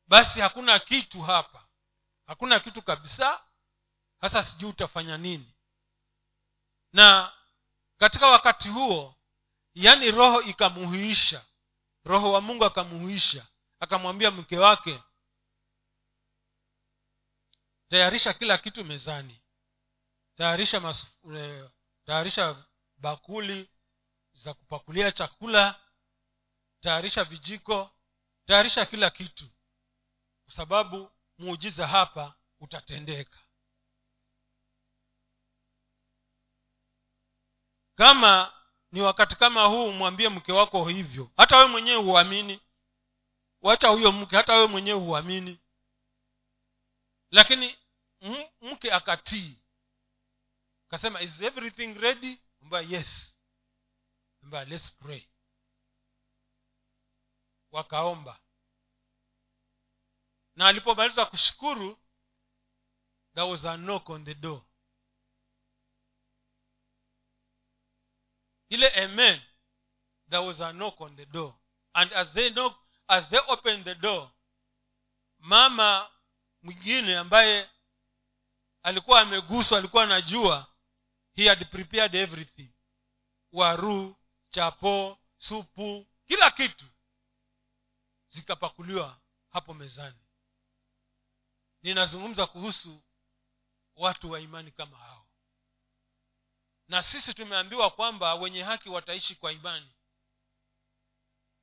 basi 0.07 0.41
hakuna 0.41 0.79
kitu 0.79 1.21
hapa 1.21 1.67
hakuna 2.27 2.59
kitu 2.59 2.81
kabisa 2.81 3.43
hasa 4.21 4.43
sijui 4.43 4.69
utafanya 4.69 5.17
nini. 5.17 5.53
Na 6.93 7.33
katika 7.97 8.27
wakati 8.27 8.69
huo 8.69 9.15
yaani 9.73 10.11
roho 10.11 10.41
ikamuhuisha 10.41 11.45
roho 12.05 12.31
wa 12.31 12.41
mungu 12.41 12.65
akamuhuisha 12.65 13.47
akamwambia 13.79 14.31
mke 14.31 14.57
wake 14.57 15.03
tayarisha 17.89 18.33
kila 18.33 18.57
kitu 18.57 18.85
mezani. 18.85 19.41
Tayarisha 20.35 20.79
mas, 20.79 21.07
e, 21.35 21.69
tayarisha 22.05 22.65
bakuli 22.97 23.69
za 24.33 24.53
kupakulia 24.53 25.11
chakula. 25.11 25.79
Tayarisha 26.81 27.23
vijiko. 27.23 27.91
Tayarisha 28.45 28.85
kila 28.85 29.09
kitu. 29.09 29.45
Kwa 30.45 30.53
sababu 30.53 31.11
muujiza 31.37 31.87
hapa 31.87 32.35
utatendeka. 32.59 33.39
Kama 37.95 38.53
ni 38.91 39.01
wakati 39.01 39.35
kama 39.35 39.63
huu 39.65 39.91
mwambie 39.91 40.29
mke 40.29 40.51
wako 40.51 40.87
hivyo. 40.87 41.31
Hata 41.37 41.57
wewe 41.57 41.69
mwenyewe 41.69 42.03
huamini 42.03 42.61
wacha 43.61 43.87
huyo 43.87 44.11
mke 44.11 44.35
hata 44.35 44.53
wewe 44.53 44.67
mwenyewe 44.67 44.99
huamini. 44.99 45.59
Lakini 47.31 47.77
mke 48.61 48.93
akatii. 48.93 49.59
Akasema 50.87 51.21
is 51.21 51.41
everything 51.41 51.93
ready? 51.93 52.41
Mbaya 52.61 52.87
yes. 52.89 53.37
Mbaya 54.41 54.65
let's 54.65 54.91
pray. 54.91 55.27
Wakaomba. 57.71 58.39
Na 60.55 60.67
alipomaliza 60.67 61.25
kushukuru 61.25 61.99
there 63.33 63.47
was 63.51 63.65
a 63.65 63.77
knock 63.77 64.09
on 64.09 64.25
the 64.25 64.33
door. 64.33 64.61
Ile 68.69 68.89
amen 69.03 69.41
there 70.29 70.43
was 70.45 70.61
a 70.61 70.71
knock 70.73 71.01
on 71.01 71.15
the 71.15 71.25
door. 71.25 71.55
And 71.93 72.13
as 72.13 72.33
they 72.33 72.49
knock, 72.49 72.77
as 73.09 73.29
they 73.29 73.39
opened 73.47 73.83
the 73.83 73.95
door 73.95 74.31
mama 75.39 76.11
mwingine 76.61 77.17
ambaye 77.17 77.69
alikuwa 78.83 79.21
ameguswa 79.21 79.77
alikuwa 79.77 80.03
anajua 80.03 80.67
he 81.35 81.47
had 81.49 81.65
prepared 81.65 82.15
everything. 82.15 82.69
Waru 83.51 84.15
chapo 84.49 85.17
supu 85.37 86.07
kila 86.27 86.51
kitu 86.51 86.85
zikapakuliwa 88.27 89.19
hapo 89.49 89.73
mezani. 89.73 90.19
Ninazungumza 91.81 92.47
kuhusu 92.47 93.03
watu 93.95 94.31
wa 94.31 94.39
imani 94.39 94.71
kama 94.71 94.97
hao. 94.97 95.27
Na 96.87 97.01
sisi 97.03 97.33
tumeambiwa 97.33 97.91
kwamba 97.91 98.35
wenye 98.35 98.63
haki 98.63 98.89
wataishi 98.89 99.35
kwa 99.35 99.51
imani 99.51 99.91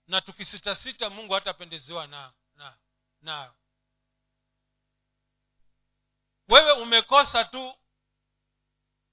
na 0.07 0.21
tukisitasita 0.21 1.11
mungu 1.11 1.33
hatapendezewa 1.33 2.07
na 2.07 2.33
na 2.55 2.79
nayo 3.21 3.55
wewe 6.49 6.73
umekosa 6.73 7.45
tu 7.45 7.75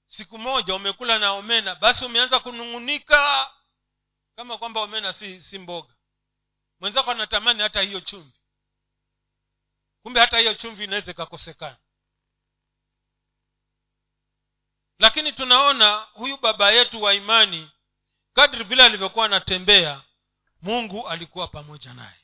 siku 0.06 0.38
moja 0.38 0.74
umekula 0.74 1.18
na 1.18 1.32
omena 1.32 1.74
basi 1.74 2.04
umeanza 2.04 2.40
kunung'unika 2.40 3.52
kama 4.36 4.58
kwamba 4.58 4.80
omena 4.80 5.12
si 5.12 5.40
si 5.40 5.58
mboga. 5.58 5.94
Mwenzako 6.80 7.10
anatamani 7.10 7.62
hata 7.62 7.80
hiyo 7.80 8.00
chumvi. 8.00 8.40
Kumbe 10.02 10.20
hata 10.20 10.38
hiyo 10.38 10.54
chumvi 10.54 10.84
inaweza 10.84 11.10
ikakosekana. 11.10 11.76
Lakini 14.98 15.32
tunaona 15.32 15.96
huyu 15.96 16.36
baba 16.36 16.70
yetu 16.70 17.02
wa 17.02 17.14
imani 17.14 17.70
kadri 18.32 18.64
vile 18.64 18.84
alivyokuwa 18.84 19.24
anatembea 19.26 20.02
mungu 20.64 21.08
alikuwa 21.08 21.48
pamoja 21.48 21.94
naye. 21.94 22.20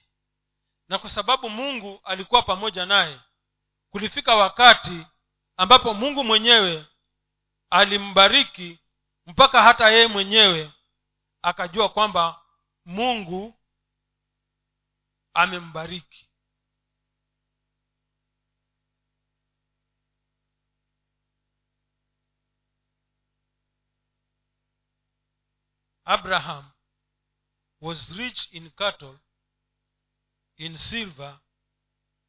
Na 0.89 0.99
kwa 0.99 1.11
sababu 1.11 1.51
mungu 1.51 2.01
alikuwa 2.05 2.43
pamoja 2.43 2.87
naye 2.87 3.21
kulifika 3.91 4.37
wakati 4.37 5.07
ambapo 5.57 5.95
mungu 5.95 6.25
mwenyewe 6.25 6.87
alimbariki 7.71 8.79
mpaka 9.27 9.63
hata 9.63 9.91
yeye 9.91 10.07
mwenyewe 10.07 10.73
akajua 11.43 11.89
kwamba 11.89 12.43
mungu 12.85 13.55
amembariki. 15.35 16.27
Abraham 26.05 26.73
was 27.81 28.19
rich 28.19 28.49
in 28.53 28.71
cattle 28.71 29.19
in 30.57 30.77
silver 30.77 31.41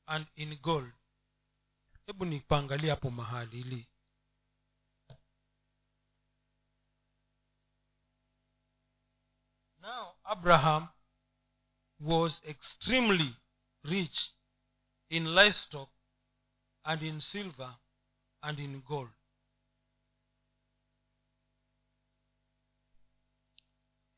and 0.07 0.25
in 0.35 0.57
gold. 0.61 0.91
Hebu 2.05 2.25
nipaangalia 2.25 2.93
hapo 2.93 3.09
mahali 3.09 3.59
ili. 3.59 3.87
Now 9.79 10.15
abraham 10.23 10.87
was 11.99 12.41
extremely 12.45 13.35
rich 13.83 14.31
in 15.09 15.35
livestock 15.35 15.89
and 16.83 17.03
in 17.03 17.21
silver 17.21 17.75
and 18.41 18.59
in 18.59 18.81
gold. 18.81 19.09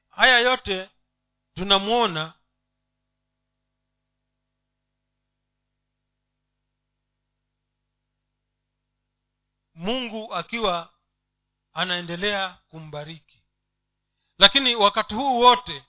Haya 0.10 0.40
yote 0.40 0.90
tunamwona 1.54 2.34
mungu 9.76 10.34
akiwa 10.34 10.94
anaendelea 11.74 12.58
kumbariki. 12.70 13.44
Lakini 14.38 14.76
wakati 14.76 15.16
huu 15.16 15.40
wote 15.40 15.86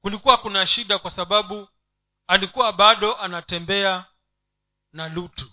kulikuwa 0.00 0.36
kuna 0.38 0.66
shida 0.66 0.98
kwa 0.98 1.10
sababu 1.10 1.68
alikuwa 2.26 2.72
bado 2.72 3.16
anatembea 3.16 4.06
na 4.92 5.08
lutu. 5.08 5.52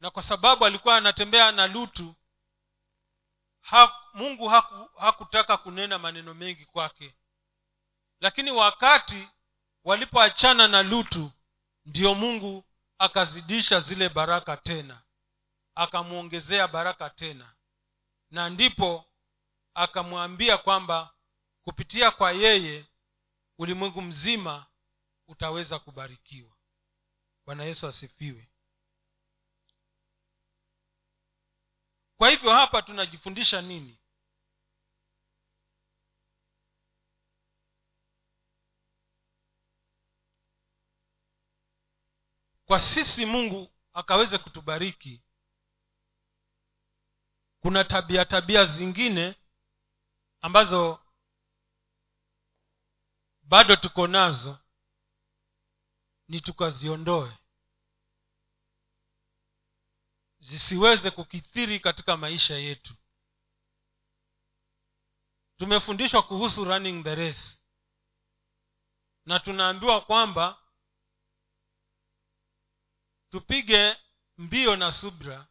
Na 0.00 0.10
kwa 0.10 0.22
sababu 0.22 0.66
alikuwa 0.66 0.96
anatembea 0.96 1.52
na 1.52 1.66
lutu 1.66 2.14
ha, 3.60 3.99
mungu 4.14 4.48
haku, 4.48 4.98
hakutaka 4.98 5.56
kunena 5.56 5.98
maneno 5.98 6.34
mengi 6.34 6.64
kwake. 6.66 7.14
Lakini 8.20 8.50
wakati 8.50 9.28
walipoachana 9.84 10.68
na 10.68 10.82
lutu 10.82 11.32
ndiyo 11.84 12.14
mungu 12.14 12.64
akazidisha 12.98 13.80
zile 13.80 14.08
baraka 14.08 14.56
tena. 14.56 15.02
Akamwongezea 15.74 16.68
baraka 16.68 17.10
tena. 17.10 17.54
Na 18.30 18.50
ndipo 18.50 19.04
akamwambia 19.74 20.58
kwamba 20.58 21.14
kupitia 21.62 22.10
kwa 22.10 22.32
yeye 22.32 22.86
ulimwengu 23.58 24.02
mzima 24.02 24.66
utaweza 25.28 25.78
kubarikiwa. 25.78 26.56
Bwana 27.46 27.64
yesu 27.64 27.86
asifiwe. 27.86 28.50
Kwa 32.16 32.30
hivyo 32.30 32.52
hapa 32.52 32.82
tunajifundisha 32.82 33.62
nini 33.62 33.99
kwa 42.70 42.80
sisi 42.80 43.26
mungu 43.26 43.72
akaweze 43.92 44.38
kutubariki. 44.38 45.22
Kuna 47.62 47.84
tabia 47.84 48.24
tabia 48.24 48.64
zingine 48.64 49.34
ambazo 50.40 51.04
bado 53.42 53.76
tuko 53.76 54.06
nazo 54.06 54.58
ni 56.28 56.40
tukaziondoe. 56.40 57.38
Zisiweze 60.38 61.10
kukithiri 61.10 61.80
katika 61.80 62.16
maisha 62.16 62.54
yetu. 62.54 62.94
Tumefundishwa 65.56 66.22
kuhusu 66.22 66.64
running 66.64 67.04
the 67.04 67.14
race. 67.14 67.60
Na 69.26 69.40
tunaambiwa 69.40 70.00
kwamba 70.00 70.59
tupige 73.30 73.96
mbio 74.38 74.76
na 74.76 74.92
subra. 74.92 75.46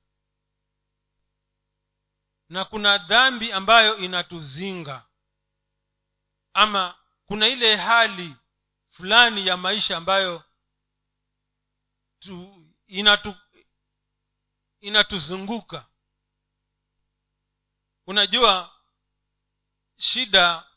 Na 2.49 2.65
kuna 2.65 2.97
dhambi 2.97 3.51
ambayo 3.51 3.97
inatuzinga. 3.97 5.05
Ama 6.53 6.95
kuna 7.25 7.47
ile 7.47 7.75
hali 7.75 8.35
fulani 8.89 9.47
ya 9.47 9.57
maisha 9.57 9.97
ambayo 9.97 10.43
tu, 12.19 12.65
inatu, 12.87 13.35
inatuzunguka. 14.79 15.85
Unajua 18.07 18.75
shida 19.97 20.67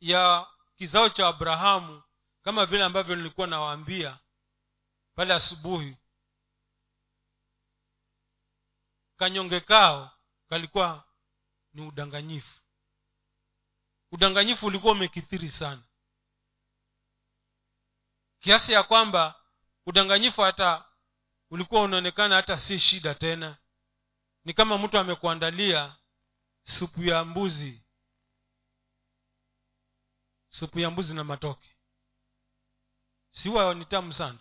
ya 0.00 0.46
kizao 0.76 1.08
cha 1.08 1.28
abrahamu 1.28 2.02
kama 2.42 2.66
vile 2.66 2.84
ambavyo 2.84 3.16
nilikuwa 3.16 3.46
nawaambia 3.46 4.18
pale 5.14 5.34
asubuhi 5.34 5.96
kanyonge 9.16 9.60
kao 9.60 10.10
kalikuwa 10.48 11.04
ni 11.72 11.82
udanganyifu. 11.86 12.60
Udanganyifu 14.12 14.66
ulikuwa 14.66 14.92
umekithiri 14.92 15.48
sana. 15.48 15.82
Kiasi 18.40 18.72
ya 18.72 18.82
kwamba 18.82 19.42
udanganyifu 19.86 20.40
hata 20.40 20.84
ulikuwa 21.50 21.82
unaonekana 21.82 22.36
hata 22.36 22.56
si 22.56 22.78
shida 22.78 23.14
tena. 23.14 23.56
Ni 24.44 24.52
kama 24.52 24.78
mtu 24.78 24.98
amekuandalia 24.98 25.96
supu 26.62 27.02
ya 27.02 27.24
mbuzi. 27.24 27.82
Supu 30.48 30.78
ya 30.80 30.90
mbuzi 30.90 31.14
na 31.14 31.24
matoke. 31.24 31.76
Siwa 33.30 33.74
ni 33.74 33.84
tamu 33.84 34.12
sana 34.12 34.38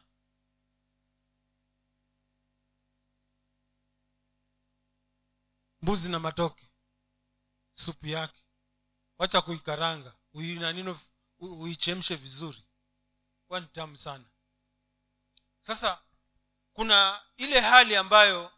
mbuzi 5.86 6.10
na 6.10 6.20
matoke. 6.20 6.70
Supu 7.74 8.08
yake. 8.08 8.44
Wacha 9.18 9.42
kuikaranga. 9.42 10.16
Uinanino 10.34 11.00
uichemshe 11.40 12.16
vizuri. 12.16 12.64
Huwa 13.48 13.60
ni 13.60 13.68
tamu 13.68 13.98
sana. 13.98 14.26
Sasa 15.62 16.02
kuna 16.74 17.24
ile 17.38 17.60
hali 17.60 17.96
ambayo 17.96 18.52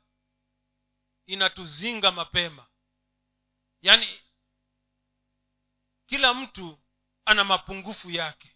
inatuzinga 1.26 2.12
mapema. 2.12 2.68
Yaani 3.82 4.22
kila 6.06 6.34
mtu 6.34 6.80
ana 7.26 7.44
mapungufu 7.44 8.12
yake. 8.12 8.56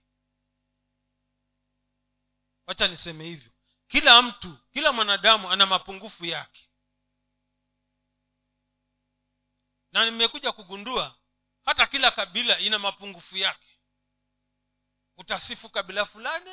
Wacha 2.66 2.88
niseme 2.88 3.24
hivyo. 3.26 3.52
Kila 3.88 4.22
mtu 4.22 4.58
kila 4.74 4.92
mwanadamu 4.92 5.52
ana 5.52 5.66
mapungufu 5.66 6.26
yake 6.26 6.71
na 9.92 10.06
nimekuja 10.06 10.52
kugundua 10.52 11.16
hata 11.66 11.88
kila 11.88 12.12
kabila 12.12 12.60
ina 12.60 12.80
mapungufu 12.80 13.38
yake. 13.38 13.68
Utasifu 15.18 15.70
kabila 15.70 16.06
fulani 16.06 16.52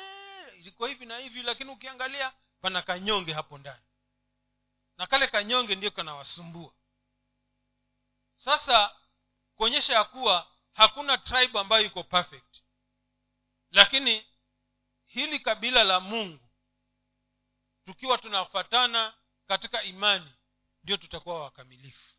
iliko 0.57 0.85
hivi 0.85 1.05
na 1.05 1.17
hivi 1.17 1.43
lakini 1.43 1.69
ukiangalia 1.71 2.33
pana 2.61 2.81
kanyonge 2.81 3.33
hapo 3.33 3.57
ndani. 3.57 3.83
Na 4.97 5.07
kale 5.07 5.27
kanyonge 5.27 5.75
ndiyo 5.75 5.91
kanawasumbua 5.91 6.73
sasa 8.37 8.95
kuonyesha 9.55 9.93
ya 9.93 10.03
kuwa 10.03 10.51
hakuna 10.73 11.17
tribe 11.17 11.59
ambayo 11.59 11.85
iko 11.85 12.03
perfect. 12.03 12.61
Lakini 13.71 14.27
hili 15.05 15.39
kabila 15.39 15.83
la 15.83 15.99
mungu 15.99 16.49
tukiwa 17.85 18.17
tunafatana 18.17 19.13
katika 19.47 19.83
imani 19.83 20.33
ndio 20.83 20.97
tutakuwa 20.97 21.43
wakamilifu 21.43 22.15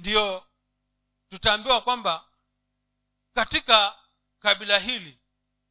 ndio 0.00 0.46
tutaambiwa 1.30 1.80
kwamba 1.80 2.28
katika 3.34 3.98
kabila 4.38 4.78
hili 4.78 5.20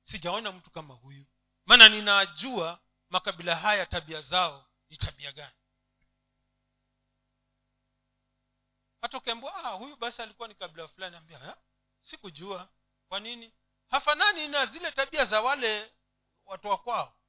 sijaona 0.03 0.51
mtu 0.51 0.69
kama 0.69 0.93
huyu. 0.93 1.25
Maana 1.65 1.89
ninajua 1.89 2.79
makabila 3.09 3.55
haya 3.55 3.85
tabia 3.85 4.21
zao 4.21 4.65
ni 4.89 4.97
tabia 4.97 5.31
gani. 5.31 5.55
Hata 9.01 9.17
ukiambua 9.17 9.55
ah, 9.55 9.69
huyu 9.69 9.95
basi 9.95 10.21
alikuwa 10.21 10.47
ni 10.47 10.55
kabila 10.55 10.87
fulani. 10.87 11.15
Ambia 11.15 11.57
sikujua. 12.01 12.69
Kwa 13.07 13.19
nini? 13.19 13.53
Hafanani 13.89 14.47
na 14.47 14.65
zile 14.65 14.91
tabia 14.91 15.25
za 15.25 15.41
wale 15.41 15.93
watu 16.45 16.67
wa 16.67 16.77
kwao. 16.77 17.19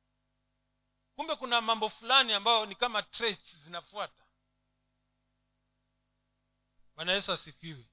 Kumbe 1.17 1.37
kuna 1.37 1.61
mambo 1.61 1.89
fulani 1.89 2.33
ambayo 2.33 2.67
ni 2.67 2.75
kama 2.75 3.03
traits 3.03 3.57
zinafuata 3.57 4.20
bwana 7.01 7.13
yesu 7.13 7.33
asifiwe. 7.33 7.85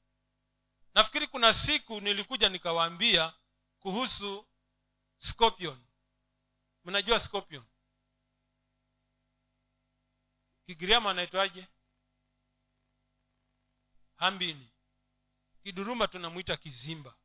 Nafikiri 0.93 1.27
kuna 1.27 1.53
siku 1.53 1.99
nilikuja 2.01 2.49
nikawaambia 2.49 3.33
kuhusu 3.79 4.47
scorpion. 5.17 5.85
Mnajua 6.83 7.19
scorpion? 7.19 7.65
Kigiriama 10.65 11.11
anaitwaje? 11.11 11.67
Hambini. 14.15 14.69
Kiduruma 15.63 16.07
tunamwita 16.07 16.57
kizimba. 16.57 17.15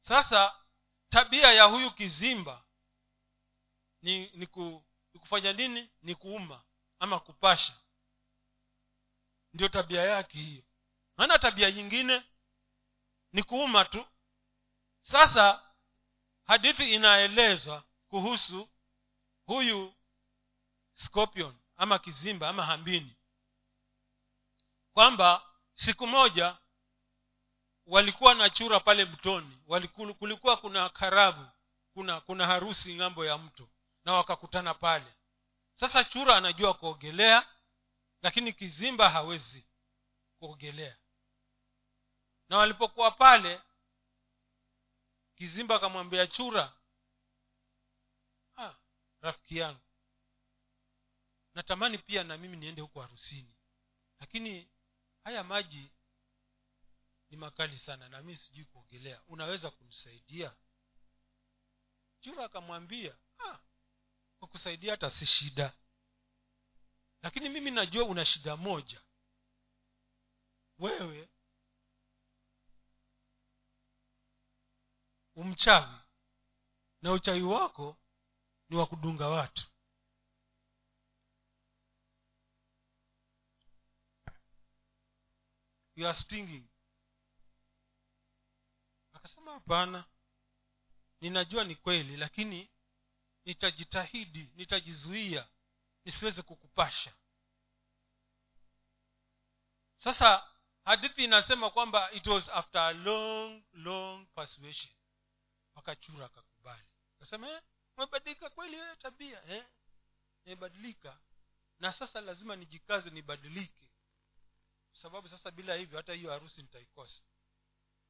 Sasa 0.00 0.64
tabia 1.08 1.52
ya 1.52 1.64
huyu 1.64 1.90
kizimba 1.90 2.64
ni, 4.02 4.30
ni, 4.30 4.46
ku, 4.46 4.84
ni 5.14 5.20
kufanya 5.20 5.52
nini? 5.52 5.90
Ni 6.02 6.14
kuuma 6.14 6.64
ama 6.98 7.20
kupasha 7.20 7.80
ndio 9.56 9.68
tabia 9.68 10.02
yake 10.02 10.38
hiyo. 10.38 10.62
Hana 11.16 11.38
tabia 11.38 11.70
nyingine. 11.70 12.22
Ni 13.32 13.42
kuuma 13.42 13.84
tu. 13.84 14.06
Sasa 15.02 15.62
hadithi 16.46 16.94
inaelezwa 16.94 17.84
kuhusu 18.08 18.68
huyu 19.46 19.94
scorpion 20.94 21.56
ama 21.76 21.98
kizimba 21.98 22.48
ama 22.48 22.66
hambini. 22.66 23.16
Kwamba 24.92 25.42
siku 25.74 26.06
moja 26.06 26.56
walikuwa 27.86 28.34
na 28.34 28.50
chura 28.50 28.80
pale 28.80 29.04
mtoni. 29.04 29.58
Kulikuwa 30.18 30.56
kuna 30.56 30.88
karabu 30.88 31.46
kuna 31.94 32.20
kuna 32.20 32.46
harusi 32.46 32.96
ng'ambo 32.96 33.24
ya 33.24 33.38
mto 33.38 33.68
na 34.04 34.12
wakakutana 34.12 34.74
pale. 34.74 35.14
Sasa 35.74 36.04
chura 36.04 36.36
anajua 36.36 36.74
kuogelea 36.74 37.46
lakini 38.22 38.52
kizimba 38.52 39.10
hawezi 39.10 39.66
kuogelea. 40.38 40.96
Na 42.48 42.58
walipokuwa 42.58 43.10
pale 43.10 43.62
kizimba 45.34 45.74
akamwambia 45.76 46.26
chura 46.26 46.72
ah, 48.56 48.74
rafiki 49.20 49.56
yangu 49.58 49.80
natamani 51.54 51.98
pia 51.98 52.24
na 52.24 52.36
mimi 52.38 52.56
niende 52.56 52.80
huko 52.82 53.00
harusini. 53.00 53.54
Lakini 54.20 54.68
haya 55.24 55.44
maji 55.44 55.90
ni 57.30 57.36
makali 57.36 57.78
sana 57.78 58.08
na 58.08 58.20
mimi 58.20 58.36
sijui 58.36 58.64
kuogelea. 58.64 59.22
Unaweza 59.28 59.70
kunisaidia? 59.70 60.54
Chura 62.20 62.44
akamwambia 62.44 63.16
ah, 63.38 63.58
kusaidia 64.46 64.90
hata 64.90 65.10
si 65.10 65.26
shida 65.26 65.72
lakini 67.26 67.48
mimi 67.48 67.70
najua 67.70 68.04
una 68.04 68.24
shida 68.24 68.56
moja. 68.56 69.02
Wewe 70.78 71.28
umchawi 75.34 75.98
na 77.02 77.12
uchawi 77.12 77.42
wako 77.42 77.96
ni 78.68 78.76
wa 78.76 78.86
kudunga 78.86 79.28
watu. 79.28 79.66
You 85.96 86.06
are 86.08 86.18
stinging. 86.18 86.68
Akasema 89.12 89.52
hapana 89.52 90.04
ninajua 91.20 91.64
ni 91.64 91.74
kweli 91.76 92.16
lakini 92.16 92.70
nitajitahidi 93.44 94.50
nitajizuia 94.54 95.48
nisiweze 96.06 96.42
kukupasha. 96.42 97.12
Sasa 99.96 100.50
hadithi 100.84 101.24
inasema 101.24 101.70
kwamba 101.70 102.12
it 102.12 102.26
was 102.26 102.48
after 102.48 102.80
a 102.82 102.92
long 102.92 103.62
long 103.72 104.26
persuasion. 104.26 104.92
Wakachura 105.74 106.26
akakubali 106.26 106.84
akasema 107.16 107.50
eh, 107.50 107.62
umebadilika 107.96 108.50
kweli 108.50 108.76
wewe 108.76 108.96
tabia 108.96 109.44
eh? 109.48 109.64
nimebadilika. 110.44 111.18
Na 111.78 111.92
sasa 111.92 112.20
lazima 112.20 112.56
nijikaze 112.56 113.10
nibadilike. 113.10 113.90
Sababu 114.92 115.28
sasa 115.28 115.50
bila 115.50 115.74
hivyo 115.74 115.96
hata 115.98 116.12
hiyo 116.12 116.30
harusi 116.30 116.62
nitaikosa. 116.62 117.24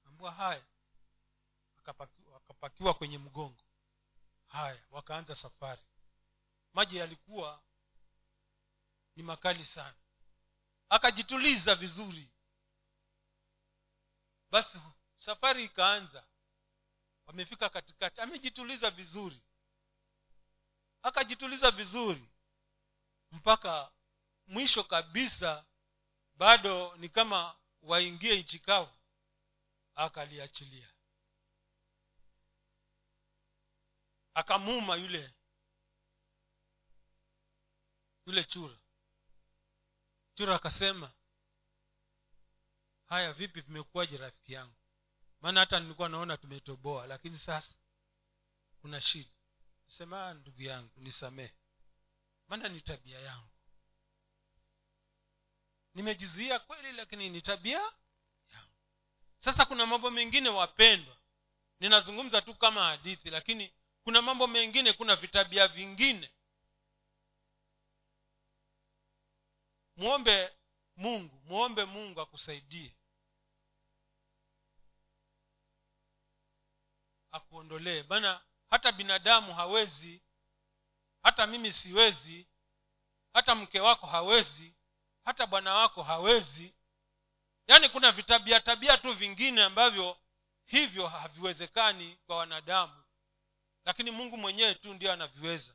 Ambua 0.04 0.32
haya 0.32 0.66
wakapakiwa, 1.76 2.36
akapakiwa 2.36 2.94
kwenye 2.94 3.18
mgongo. 3.18 3.64
Haya 4.46 4.82
wakaanza 4.90 5.34
safari. 5.34 5.82
Maji 6.72 6.96
yalikuwa 6.96 7.62
ni 9.16 9.22
makali 9.22 9.64
sana. 9.64 9.94
Akajituliza 10.88 11.74
vizuri. 11.74 12.30
Basi 14.50 14.80
safari 15.16 15.64
ikaanza. 15.64 16.26
Wamefika 17.26 17.68
katikati. 17.68 18.20
Amejituliza 18.20 18.90
vizuri. 18.90 19.42
Akajituliza 21.02 21.70
vizuri 21.70 22.28
mpaka 23.32 23.92
mwisho 24.46 24.84
kabisa 24.84 25.66
bado 26.34 26.96
ni 26.96 27.08
kama 27.08 27.58
waingie 27.82 28.42
nchi 28.42 28.58
kavu. 28.58 28.96
Akaliachilia. 29.94 30.92
Akamuma 34.34 34.96
yule 34.96 35.34
yule 38.26 38.44
chura 38.44 38.78
chura 40.36 40.54
akasema 40.56 41.12
haya 43.06 43.32
vipi 43.32 43.60
vimekuwaje 43.60 44.16
rafiki 44.16 44.52
yangu? 44.52 44.74
Maana 45.40 45.60
hata 45.60 45.80
nilikuwa 45.80 46.08
naona 46.08 46.36
tumetoboa 46.36 47.06
lakini 47.06 47.38
sasa 47.38 47.74
kuna 48.80 49.00
shida. 49.00 49.30
Sema 49.86 50.34
ndugu 50.34 50.62
yangu 50.62 51.00
nisamehe. 51.00 51.54
Maana 52.48 52.68
ni 52.68 52.80
tabia 52.80 53.20
yangu. 53.20 53.50
Nimejizuia 55.94 56.58
kweli 56.58 56.92
lakini 56.92 57.30
ni 57.30 57.42
tabia 57.42 57.80
yangu. 58.48 58.72
Sasa 59.38 59.64
kuna 59.64 59.86
mambo 59.86 60.10
mengine 60.10 60.48
wapendwa. 60.48 61.16
Ninazungumza 61.80 62.42
tu 62.42 62.54
kama 62.54 62.84
hadithi 62.84 63.30
lakini 63.30 63.72
kuna 64.04 64.22
mambo 64.22 64.46
mengine 64.46 64.92
kuna 64.92 65.16
vitabia 65.16 65.68
vingine 65.68 66.30
mwombe 69.96 70.52
mungu 70.96 71.40
mwombe 71.44 71.84
mungu 71.84 72.20
akusaidie. 72.20 72.96
Akuondolee. 77.30 78.02
Bana 78.02 78.40
hata 78.70 78.92
binadamu 78.92 79.54
hawezi 79.54 80.22
hata 81.22 81.46
mimi 81.46 81.72
siwezi 81.72 82.46
hata 83.32 83.54
mke 83.54 83.80
wako 83.80 84.06
hawezi 84.06 84.74
hata 85.24 85.46
bwana 85.46 85.74
wako 85.74 86.02
hawezi. 86.02 86.74
Yaani 87.66 87.88
kuna 87.88 88.12
vitabia 88.12 88.60
tabia 88.60 88.96
tu 88.98 89.12
vingine 89.12 89.62
ambavyo 89.64 90.18
hivyo 90.64 91.06
haviwezekani 91.08 92.16
kwa 92.26 92.36
wanadamu. 92.36 93.04
Lakini 93.84 94.10
mungu 94.10 94.36
mwenyewe 94.36 94.74
tu 94.74 94.94
ndio 94.94 95.12
anaviweza. 95.12 95.74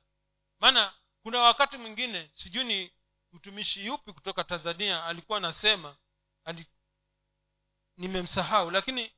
Maana 0.59 0.93
kuna 1.24 1.39
wakati 1.39 1.78
mwingine 1.78 2.30
sijui 2.32 2.63
ni 2.63 2.93
mtumishi 3.32 3.86
yupi 3.86 4.13
kutoka 4.13 4.43
tanzania 4.43 5.05
alikuwa 5.05 5.38
anasema 5.38 5.97
nimemsahau. 7.97 8.71
Lakini 8.71 9.11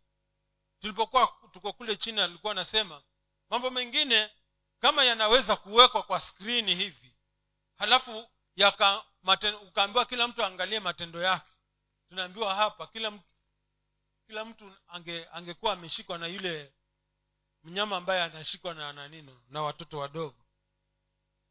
tulipokuwa 0.80 1.34
tuko 1.52 1.74
kule 1.74 1.96
chini 1.96 2.22
alikuwa 2.22 2.52
anasema 2.52 3.04
mambo 3.50 3.70
mengine 3.70 4.32
kama 4.80 5.04
yanaweza 5.04 5.56
kuwekwa 5.56 6.04
kwa 6.04 6.20
skrini 6.20 6.76
hivi 6.76 7.16
halafu 7.78 8.30
ukaambiwa 9.68 10.06
kila 10.06 10.28
mtu 10.28 10.44
aangalie 10.44 10.80
matendo 10.80 11.22
yake. 11.22 11.52
Tunaambiwa 12.10 12.56
hapa 12.56 12.88
kila 12.88 13.12
mtu 13.12 13.24
kila 14.28 14.46
mtu 14.46 14.74
ange 14.88 15.28
angekuwa 15.32 15.74
ameshikwa 15.74 16.18
na 16.18 16.28
yule 16.28 16.74
mnyama 17.64 17.98
ambaye 17.98 18.22
anashikwa 18.24 18.74
na 18.74 18.94
nanino 18.94 19.42
na 19.50 19.62
watoto 19.62 20.00
wadogo. 20.00 20.46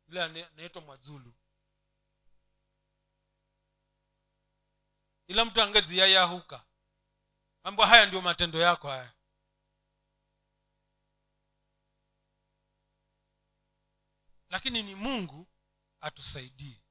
Yule 0.08 0.22
anaitwa 0.22 0.82
mwazulu 0.82 1.34
ila 5.32 5.44
mtu 5.44 5.62
angeziyayahuka 5.62 6.64
mambo 7.64 7.84
haya 7.84 8.06
ndio 8.06 8.20
matendo 8.20 8.60
yako 8.60 8.88
haya. 8.88 9.12
Lakini 14.48 14.82
ni 14.82 14.94
mungu 14.94 15.48
atusaidie. 16.00 16.82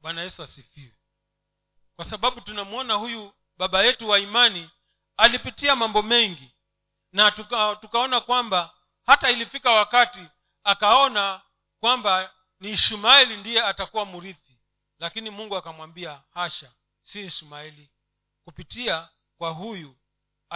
Bwana 0.00 0.22
yesu 0.22 0.42
asifiwe. 0.42 0.96
Kwa 1.96 2.04
sababu 2.04 2.40
tunamwona 2.40 2.94
huyu 2.94 3.34
baba 3.56 3.82
yetu 3.82 4.08
wa 4.08 4.18
imani 4.18 4.70
alipitia 5.16 5.76
mambo 5.76 6.02
mengi 6.02 6.54
na 7.12 7.30
tuka, 7.30 7.76
tukaona 7.76 8.20
kwamba 8.20 8.74
hata 9.06 9.30
ilifika 9.30 9.70
wakati 9.72 10.28
akaona 10.64 11.42
kwamba 11.80 12.34
ni 12.60 12.70
ishmaeli 12.70 13.36
ndiye 13.36 13.62
atakuwa 13.62 14.06
mrithi. 14.06 14.60
Lakini 14.98 15.30
mungu 15.30 15.56
akamwambia 15.56 16.22
hasha 16.34 16.72
si 17.08 17.20
ishmaeli 17.24 17.90
kupitia 18.44 19.08
kwa 19.38 19.50
huyu 19.50 19.96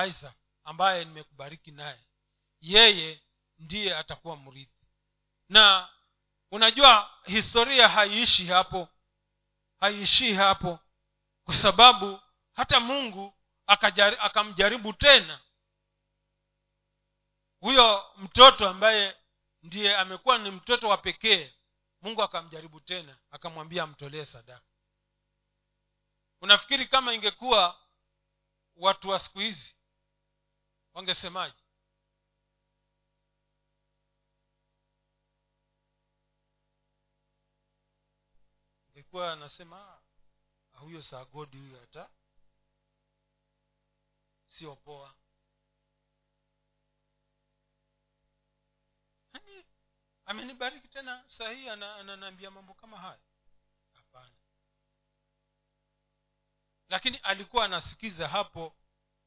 isaac 0.08 0.34
ambaye 0.64 1.04
nimekubariki 1.04 1.70
naye. 1.70 2.04
Yeye 2.60 3.22
ndiye 3.58 3.96
atakuwa 3.96 4.36
mrithi. 4.36 4.86
Na 5.48 5.88
unajua 6.50 7.10
historia 7.24 7.88
haiishi 7.88 8.46
hapo 8.46 8.88
haiishii 9.80 10.34
hapo 10.34 10.78
kwa 11.44 11.54
sababu 11.54 12.20
hata 12.52 12.80
mungu 12.80 13.34
akamjaribu 14.18 14.92
tena 14.92 15.40
huyo 17.60 18.04
mtoto 18.16 18.68
ambaye 18.68 19.16
ndiye 19.62 19.96
amekuwa 19.96 20.38
ni 20.38 20.50
mtoto 20.50 20.88
wa 20.88 20.96
pekee. 20.98 21.54
Mungu 22.02 22.22
akamjaribu 22.22 22.80
tena 22.80 23.18
akamwambia 23.30 23.82
amtolee 23.82 24.24
sadaka 24.24 24.71
unafikiri 26.42 26.86
kama 26.88 27.14
ingekuwa 27.14 27.80
watu 28.76 29.08
wa 29.08 29.18
siku 29.18 29.38
hizi 29.38 29.76
wangesemaje? 30.94 31.56
Ingekuwa 38.88 39.32
anasema 39.32 40.00
"Ah, 40.72 40.78
huyo 40.78 41.02
sagodi 41.02 41.56
huyo 41.58 41.80
hata 41.80 42.10
sio 44.46 44.76
poa. 44.76 45.14
Yaani, 49.34 49.64
amenibariki 50.24 50.88
tena 50.88 51.24
sahii 51.28 51.68
ananiambia 51.68 52.50
mambo 52.50 52.74
kama 52.74 52.98
haya 52.98 53.20
lakini 56.92 57.16
alikuwa 57.16 57.64
anasikiza 57.64 58.28
hapo 58.28 58.76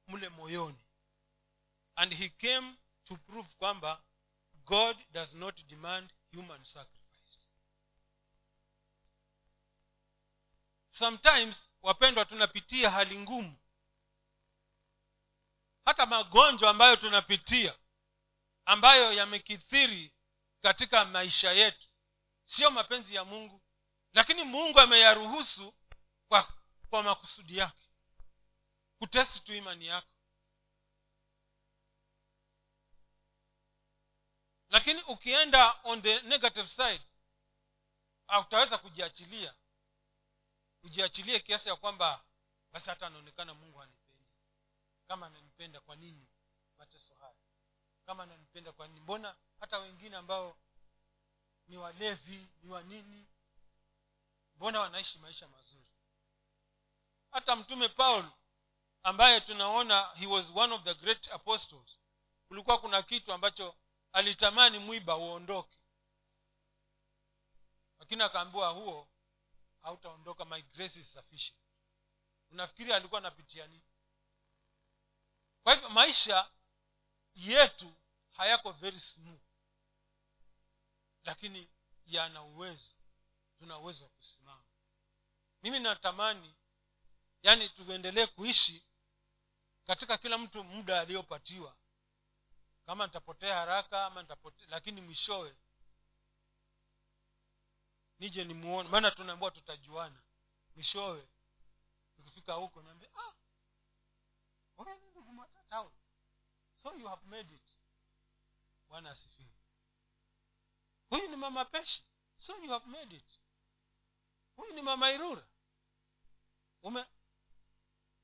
mle 0.08 0.30
moyoni. 0.30 0.78
And 1.96 2.14
he 2.18 2.30
came 2.30 2.76
to 3.04 3.16
prove 3.16 3.50
kwamba 3.58 4.04
god 4.54 4.98
does 5.12 5.34
not 5.34 5.62
demand 5.66 6.14
human 6.34 6.64
sacrifice. 6.64 7.40
Sometimes 10.90 11.72
wapendwa 11.82 12.26
tunapitia 12.26 12.90
hali 12.92 13.20
ngumu. 13.20 13.58
Hata 15.86 16.06
magonjwa 16.06 16.70
ambayo 16.70 16.96
tunapitia 16.96 17.76
ambayo 18.66 19.14
yamekithiri 19.14 20.14
katika 20.62 21.06
maisha 21.06 21.52
yetu. 21.52 21.88
Sio 22.46 22.72
mapenzi 22.72 23.16
ya 23.16 23.26
mungu 23.26 23.62
lakini 24.14 24.44
mungu 24.44 24.80
ameyaruhusu 24.80 25.74
kwa, 26.28 26.55
kwa 26.90 27.04
makusudi 27.04 27.58
yake. 27.58 27.90
Kutesti 29.00 29.40
tu 29.40 29.54
imani 29.56 29.86
yako. 29.88 30.08
Lakini 34.70 35.02
ukienda 35.02 35.80
on 35.84 36.02
the 36.02 36.22
negative 36.22 36.68
side 36.68 37.02
utaweza 38.42 38.78
kujiachilia. 38.78 39.56
Ujiachilie 40.84 41.40
kiasi 41.40 41.70
ya 41.70 41.76
kwamba 41.76 42.26
basi 42.72 42.90
hata 42.90 43.08
anaonekana 43.08 43.54
mungu 43.54 43.82
anipendi 43.82 44.26
kama 45.08 45.26
ananipenda 45.26 45.80
kwa 45.82 45.96
nini 45.96 46.28
mateso 46.78 47.14
haya? 47.16 47.36
Kama 48.06 48.24
ananipenda 48.24 48.72
kwa 48.72 48.88
nini? 48.88 49.00
Mbona 49.00 49.36
hata 49.60 49.78
wengine 49.80 50.16
ambao 50.16 50.58
ni 51.68 51.78
walevi 51.78 52.48
ni 52.64 52.70
wanini 52.70 53.26
mbona 54.56 54.80
wanaishi 54.80 55.20
maisha 55.20 55.48
mazuri 55.48 55.86
hata 57.36 57.56
mtume 57.56 57.90
paul 57.90 58.32
ambaye 59.04 59.42
tunaona 59.42 60.08
he 60.14 60.26
was 60.28 60.52
one 60.56 60.74
of 60.74 60.84
the 60.84 60.94
great 60.94 61.32
apostles 61.32 62.00
kulikuwa 62.48 62.78
kuna 62.82 63.04
kitu 63.04 63.34
ambacho 63.34 63.76
alitamani 64.12 64.80
mwiba 64.80 65.16
uondoke. 65.18 65.80
Lakini 68.00 68.24
akaambiwa 68.24 68.70
huo 68.70 69.10
hautaondoka 69.82 70.46
my 70.46 70.62
grace 70.62 71.00
is 71.00 71.14
sufficient. 71.14 71.60
Unafikiri 72.52 72.94
alikuwa 72.94 73.20
anapitia 73.20 73.68
nini? 73.68 73.84
Kwa 75.64 75.74
hivyo 75.74 75.90
maisha 75.90 76.52
yetu 77.34 77.94
hayako 78.32 78.72
very 78.72 79.00
smooth 79.00 79.42
lakini 81.24 81.70
yana 82.06 82.44
uwezo 82.44 82.96
tuna 83.60 83.78
uwezo 83.80 84.04
wa 84.04 84.10
kusimama. 84.10 84.64
Mimi 85.62 85.80
natamani 85.80 86.56
yaani 87.44 87.70
tuendelee 87.70 88.28
kuishi 88.28 88.86
katika 89.86 90.18
kila 90.18 90.38
mtu 90.38 90.64
muda 90.64 91.00
aliyopatiwa. 91.02 91.76
Kama 92.86 93.06
nitapotea 93.08 93.56
haraka 93.56 94.06
ama 94.06 94.22
nitapotea 94.22 94.68
lakini 94.70 95.02
mwishowe 95.02 95.58
nije 98.20 98.44
nimuone. 98.44 98.90
Maana 98.90 99.12
tunaambua 99.12 99.52
tutajuana. 99.52 100.22
Mwishowe 100.76 101.28
tukifika 102.16 102.54
huko 102.54 102.82
niambia 102.82 103.10
ah 103.16 103.34
so 106.86 106.94
you 106.96 107.08
have 107.08 107.26
made 107.28 107.56
it. 107.56 107.80
Bwana 108.90 109.12
asifiwe. 109.12 109.50
Huyu 111.10 111.30
ni 111.30 111.36
mama 111.36 111.66
peshi 111.66 112.04
so 112.38 112.58
you 112.58 112.70
have 112.72 112.86
made 112.86 113.16
it. 113.16 113.40
Huyu 114.56 114.74
ni 114.74 114.82
mama 114.82 115.12
irura. 115.12 115.48
Ume 116.84 117.06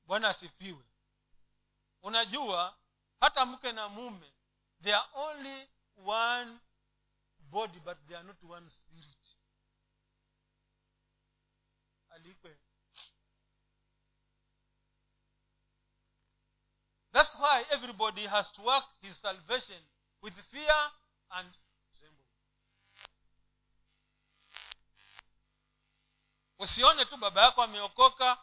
bwana 0.06 0.28
asifiwe. 0.28 0.84
Unajua 2.02 2.78
hata 3.20 3.46
mke 3.46 3.72
na 3.72 3.88
mume 3.88 4.32
they 4.82 4.94
are 4.94 5.08
only 5.14 5.68
one 6.04 6.58
body 7.38 7.80
but 7.80 7.98
they 8.06 8.16
are 8.16 8.26
not 8.26 8.42
one 8.42 8.70
spirit. 8.70 9.36
Alikwe. 12.10 12.56
That's 17.12 17.34
why 17.34 17.66
everybody 17.70 18.26
has 18.26 18.52
to 18.52 18.62
work 18.62 18.84
his 19.00 19.16
salvation 19.20 19.82
with 20.22 20.34
fear 20.50 20.92
and 21.30 21.54
usione 26.58 27.04
tu 27.04 27.16
baba 27.16 27.42
yako 27.42 27.62
ameokoka 27.62 28.38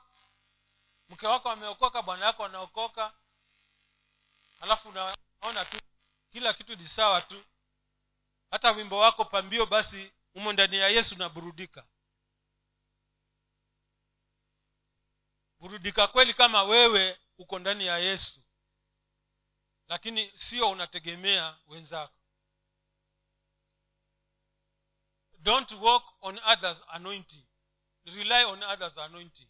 mke 1.09 1.27
wako 1.27 1.49
ameokoka 1.49 2.01
bwana 2.01 2.25
yako 2.25 2.45
anaokoka. 2.45 3.13
Alafu 4.61 4.89
unaona 4.89 5.65
tu 5.65 5.79
kila 6.31 6.53
kitu 6.53 6.75
ni 6.75 6.87
sawa 6.87 7.21
tu. 7.21 7.43
Hata 8.51 8.71
wimbo 8.71 8.97
wako 8.97 9.25
pambio 9.25 9.65
basi 9.65 10.11
umo 10.35 10.53
ndani 10.53 10.77
ya 10.77 10.89
yesu 10.89 11.15
naburudika 11.15 11.87
burudika 15.59 16.07
kweli 16.07 16.33
kama 16.33 16.63
wewe 16.63 17.19
uko 17.37 17.59
ndani 17.59 17.85
ya 17.85 17.97
yesu. 17.97 18.43
Lakini 19.87 20.31
sio 20.39 20.69
unategemea 20.71 21.57
wenzako. 21.67 22.13
Don't 25.39 25.71
walk 25.71 26.23
on 26.23 26.39
others 26.39 26.77
anointing. 26.87 27.45
Rely 28.05 28.43
on 28.45 28.63
others 28.63 28.97
anointing 28.97 29.49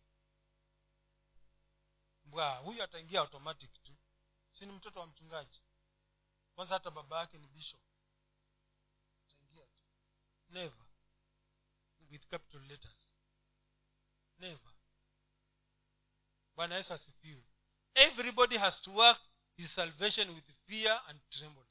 bwa 2.29 2.55
huyu 2.55 2.83
ataingia 2.83 3.19
automatic 3.19 3.83
tu. 3.83 3.95
Si 4.51 4.65
ni 4.65 4.71
mtoto 4.71 4.99
wa 4.99 5.07
mchungaji? 5.07 5.61
Kwanza 6.55 6.73
hata 6.73 6.91
baba 6.91 7.19
yake 7.19 7.37
ni 7.37 7.47
bishop. 7.47 7.81
Ataingia 9.23 9.65
tu. 9.65 9.79
Never. 10.49 10.85
With 12.09 12.27
capital 12.27 12.61
letters. 12.61 13.13
Never. 14.37 14.73
Bwana 16.55 16.75
yesu 16.75 16.93
asifiwe. 16.93 17.43
Everybody 17.93 18.57
has 18.57 18.81
to 18.81 18.91
work 18.91 19.21
his 19.57 19.75
salvation 19.75 20.29
with 20.29 20.45
fear 20.67 21.01
and 21.07 21.29
trembling. 21.29 21.69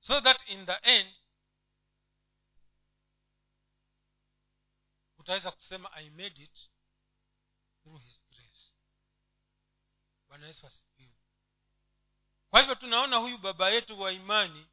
So 0.00 0.20
that 0.20 0.48
in 0.48 0.66
the 0.66 0.78
end 0.82 1.08
utaweza 5.28 5.52
kusema 5.52 5.92
i 5.92 6.10
made 6.10 6.42
it 6.42 6.70
through 7.82 8.00
his 8.02 8.24
grace. 8.30 8.72
Bwana 10.28 10.46
yesu 10.46 10.66
asifiwe. 10.66 11.16
Kwa 12.50 12.60
hivyo 12.60 12.74
tunaona 12.74 13.16
huyu 13.16 13.38
baba 13.38 13.70
yetu 13.70 14.00
wa 14.00 14.12
imani 14.12 14.66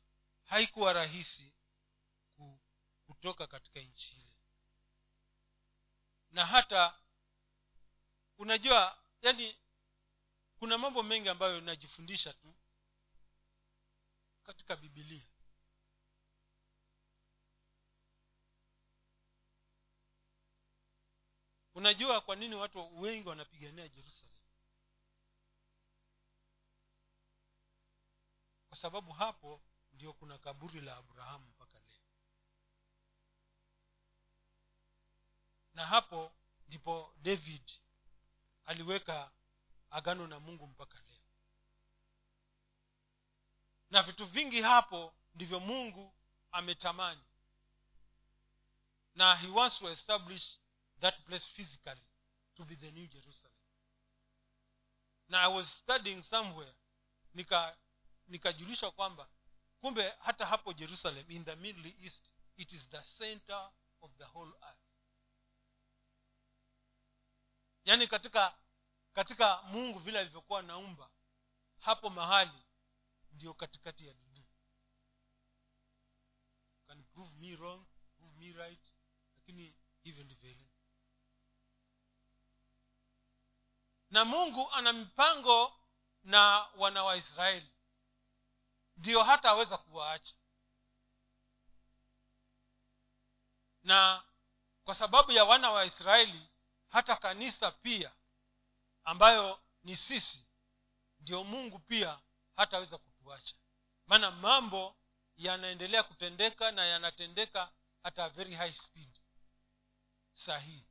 haikuwa 0.43 0.93
rahisi 0.93 1.53
kutoka 3.05 3.47
katika 3.47 3.79
nchi 3.79 4.15
ile. 4.15 4.35
Na 6.31 6.45
hata 6.45 6.99
unajua 8.37 8.97
yani 9.21 9.57
kuna 10.59 10.77
mambo 10.77 11.03
mengi 11.03 11.29
ambayo 11.29 11.61
najifundisha 11.61 12.33
tu 12.33 12.55
katika 14.43 14.75
bibilia 14.75 15.27
unajua 21.75 22.21
kwa 22.21 22.35
nini 22.35 22.55
watu 22.55 23.01
wengi 23.01 23.27
wanapigania 23.29 23.87
jerusalem? 23.87 24.35
Kwa 28.69 28.77
sababu 28.77 29.11
hapo 29.11 29.61
ndio 29.93 30.13
kuna 30.13 30.37
kaburi 30.37 30.81
la 30.81 30.97
abrahamu 30.97 31.45
mpaka 31.49 31.79
leo. 31.79 32.01
Na 35.73 35.85
hapo 35.85 36.33
ndipo 36.67 37.13
david 37.21 37.71
aliweka 38.65 39.31
agano 39.89 40.27
na 40.27 40.39
mungu 40.39 40.67
mpaka 40.67 40.99
leo. 40.99 41.23
Na 43.89 44.03
vitu 44.03 44.25
vingi 44.25 44.61
hapo 44.61 45.13
ndivyo 45.35 45.59
mungu 45.59 46.13
ametamani. 46.51 47.23
Na 49.15 49.35
he 49.35 49.47
wants 49.47 49.79
to 49.79 49.89
establish 49.91 50.59
that 51.05 51.21
place 51.27 51.45
physically 51.55 52.01
to 52.57 52.65
be 52.65 52.75
the 52.75 52.91
new 52.91 53.07
jerusalem. 53.07 53.57
Na 55.29 55.41
i 55.41 55.47
was 55.47 55.67
studying 55.69 56.23
somewhere 56.23 56.73
nika 57.33 57.77
nikajulishwa 58.27 58.91
kwamba 58.91 59.29
kumbe 59.81 60.09
hata 60.09 60.45
hapo 60.45 60.73
jerusalem 60.73 61.31
in 61.31 61.45
the 61.45 61.55
middle 61.55 61.95
east 61.99 62.33
it 62.57 62.73
is 62.73 62.89
the 62.89 63.01
center 63.01 63.71
of 64.01 64.11
the 64.17 64.23
whole 64.23 64.53
earth. 64.61 64.79
Yaani 67.85 68.07
katika 68.07 68.57
katika 69.13 69.61
mungu 69.61 69.99
vile 69.99 70.19
alivyokuwa 70.19 70.61
naumba 70.61 71.09
hapo 71.79 72.09
mahali 72.09 72.65
ndio 73.31 73.53
katikati 73.53 74.07
ya 74.07 74.13
dunia. 74.13 74.45
Can 76.87 77.03
prove 77.03 77.31
me 77.39 77.55
wrong 77.55 77.85
prove 78.17 78.37
me 78.37 78.53
right 78.53 78.93
lakini 79.35 79.75
hivyo 80.03 80.23
ndivyo 80.23 80.49
ilivyo 80.51 80.74
na 84.15 84.25
mungu 84.25 84.71
ana 84.71 84.93
mipango 84.93 85.73
na 86.23 86.67
wana 86.77 87.03
wa 87.03 87.15
israeli. 87.15 87.71
Ndio 88.97 89.23
hata 89.23 89.49
aweza 89.49 89.77
kuwaacha. 89.77 90.35
Na 93.83 94.23
kwa 94.83 94.95
sababu 94.95 95.31
ya 95.31 95.45
wana 95.45 95.71
wa 95.71 95.85
israeli 95.85 96.49
hata 96.89 97.15
kanisa 97.15 97.71
pia 97.71 98.11
ambayo 99.03 99.61
ni 99.83 99.97
sisi 99.97 100.45
ndio 101.19 101.43
mungu 101.43 101.79
pia 101.79 102.19
hataweza 102.55 102.97
kutuacha. 102.97 103.55
Maana 104.07 104.31
mambo 104.31 104.95
yanaendelea 105.35 106.03
kutendeka 106.03 106.71
na 106.71 106.85
yanatendeka 106.85 107.71
at 108.03 108.19
a 108.19 108.29
very 108.29 108.55
high 108.55 108.73
speed. 108.73 109.19
Sahihi 110.33 110.85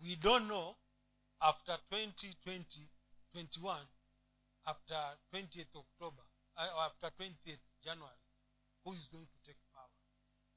we 0.00 0.16
don't 0.16 0.44
know 0.46 0.76
after 1.42 1.78
2020 1.90 2.88
21 3.32 3.86
after 4.64 5.18
20th 5.32 5.76
october 5.76 6.22
uh, 6.56 6.86
after 6.86 7.10
20th 7.18 7.64
january 7.84 8.22
who 8.84 8.92
is 8.92 9.06
going 9.10 9.26
to 9.26 9.38
take 9.46 9.58
power? 9.74 9.96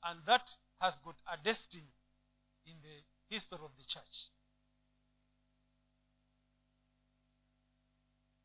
And 0.04 0.20
that 0.26 0.50
has 0.82 0.94
got 1.04 1.16
a 1.32 1.38
destiny 1.44 1.94
in 2.66 2.74
the 2.82 3.36
history 3.36 3.60
of 3.64 3.72
the 3.78 3.86
church. 3.86 4.32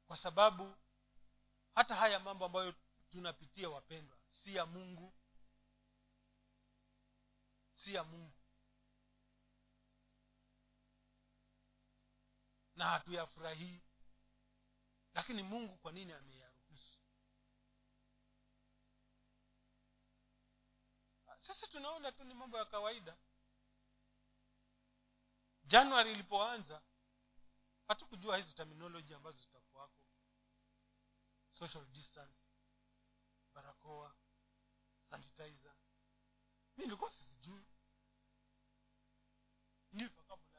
Kwa 0.07 0.17
sababu 0.17 0.75
hata 1.75 1.95
haya 1.95 2.21
mambo 2.21 2.45
ambayo 2.45 2.75
tunapitia 3.13 3.69
wapendwa 3.69 4.19
si 4.29 4.55
ya 4.57 4.67
mungu. 4.67 5.13
Si 7.75 7.95
ya 7.95 8.05
mungu 8.05 8.40
na 12.81 12.89
hatuyafurahii. 12.89 13.81
Lakini 15.15 15.43
mungu 15.43 15.77
kwa 15.77 15.93
nini 15.93 16.13
ameyaruhusu? 16.13 16.99
Sisi 21.41 21.71
tunaona 21.71 22.13
tu 22.13 22.25
ni 22.25 22.35
mambo 22.35 22.59
ya 22.59 22.65
kawaida. 22.65 23.17
Januari 25.65 26.13
ilipoanza 26.13 26.83
hatukujua 27.89 28.37
hizi 28.37 28.55
terminoloji 28.55 29.15
ambazo 29.15 29.39
zitakuwako. 29.39 30.05
Social 31.51 31.87
distance 31.87 32.47
barakoa 33.55 34.15
sanitizer. 35.11 35.75
Mi 36.77 36.85
nilikuwa 36.85 37.11
sizijui 37.11 37.65
nilipakapo 39.93 40.50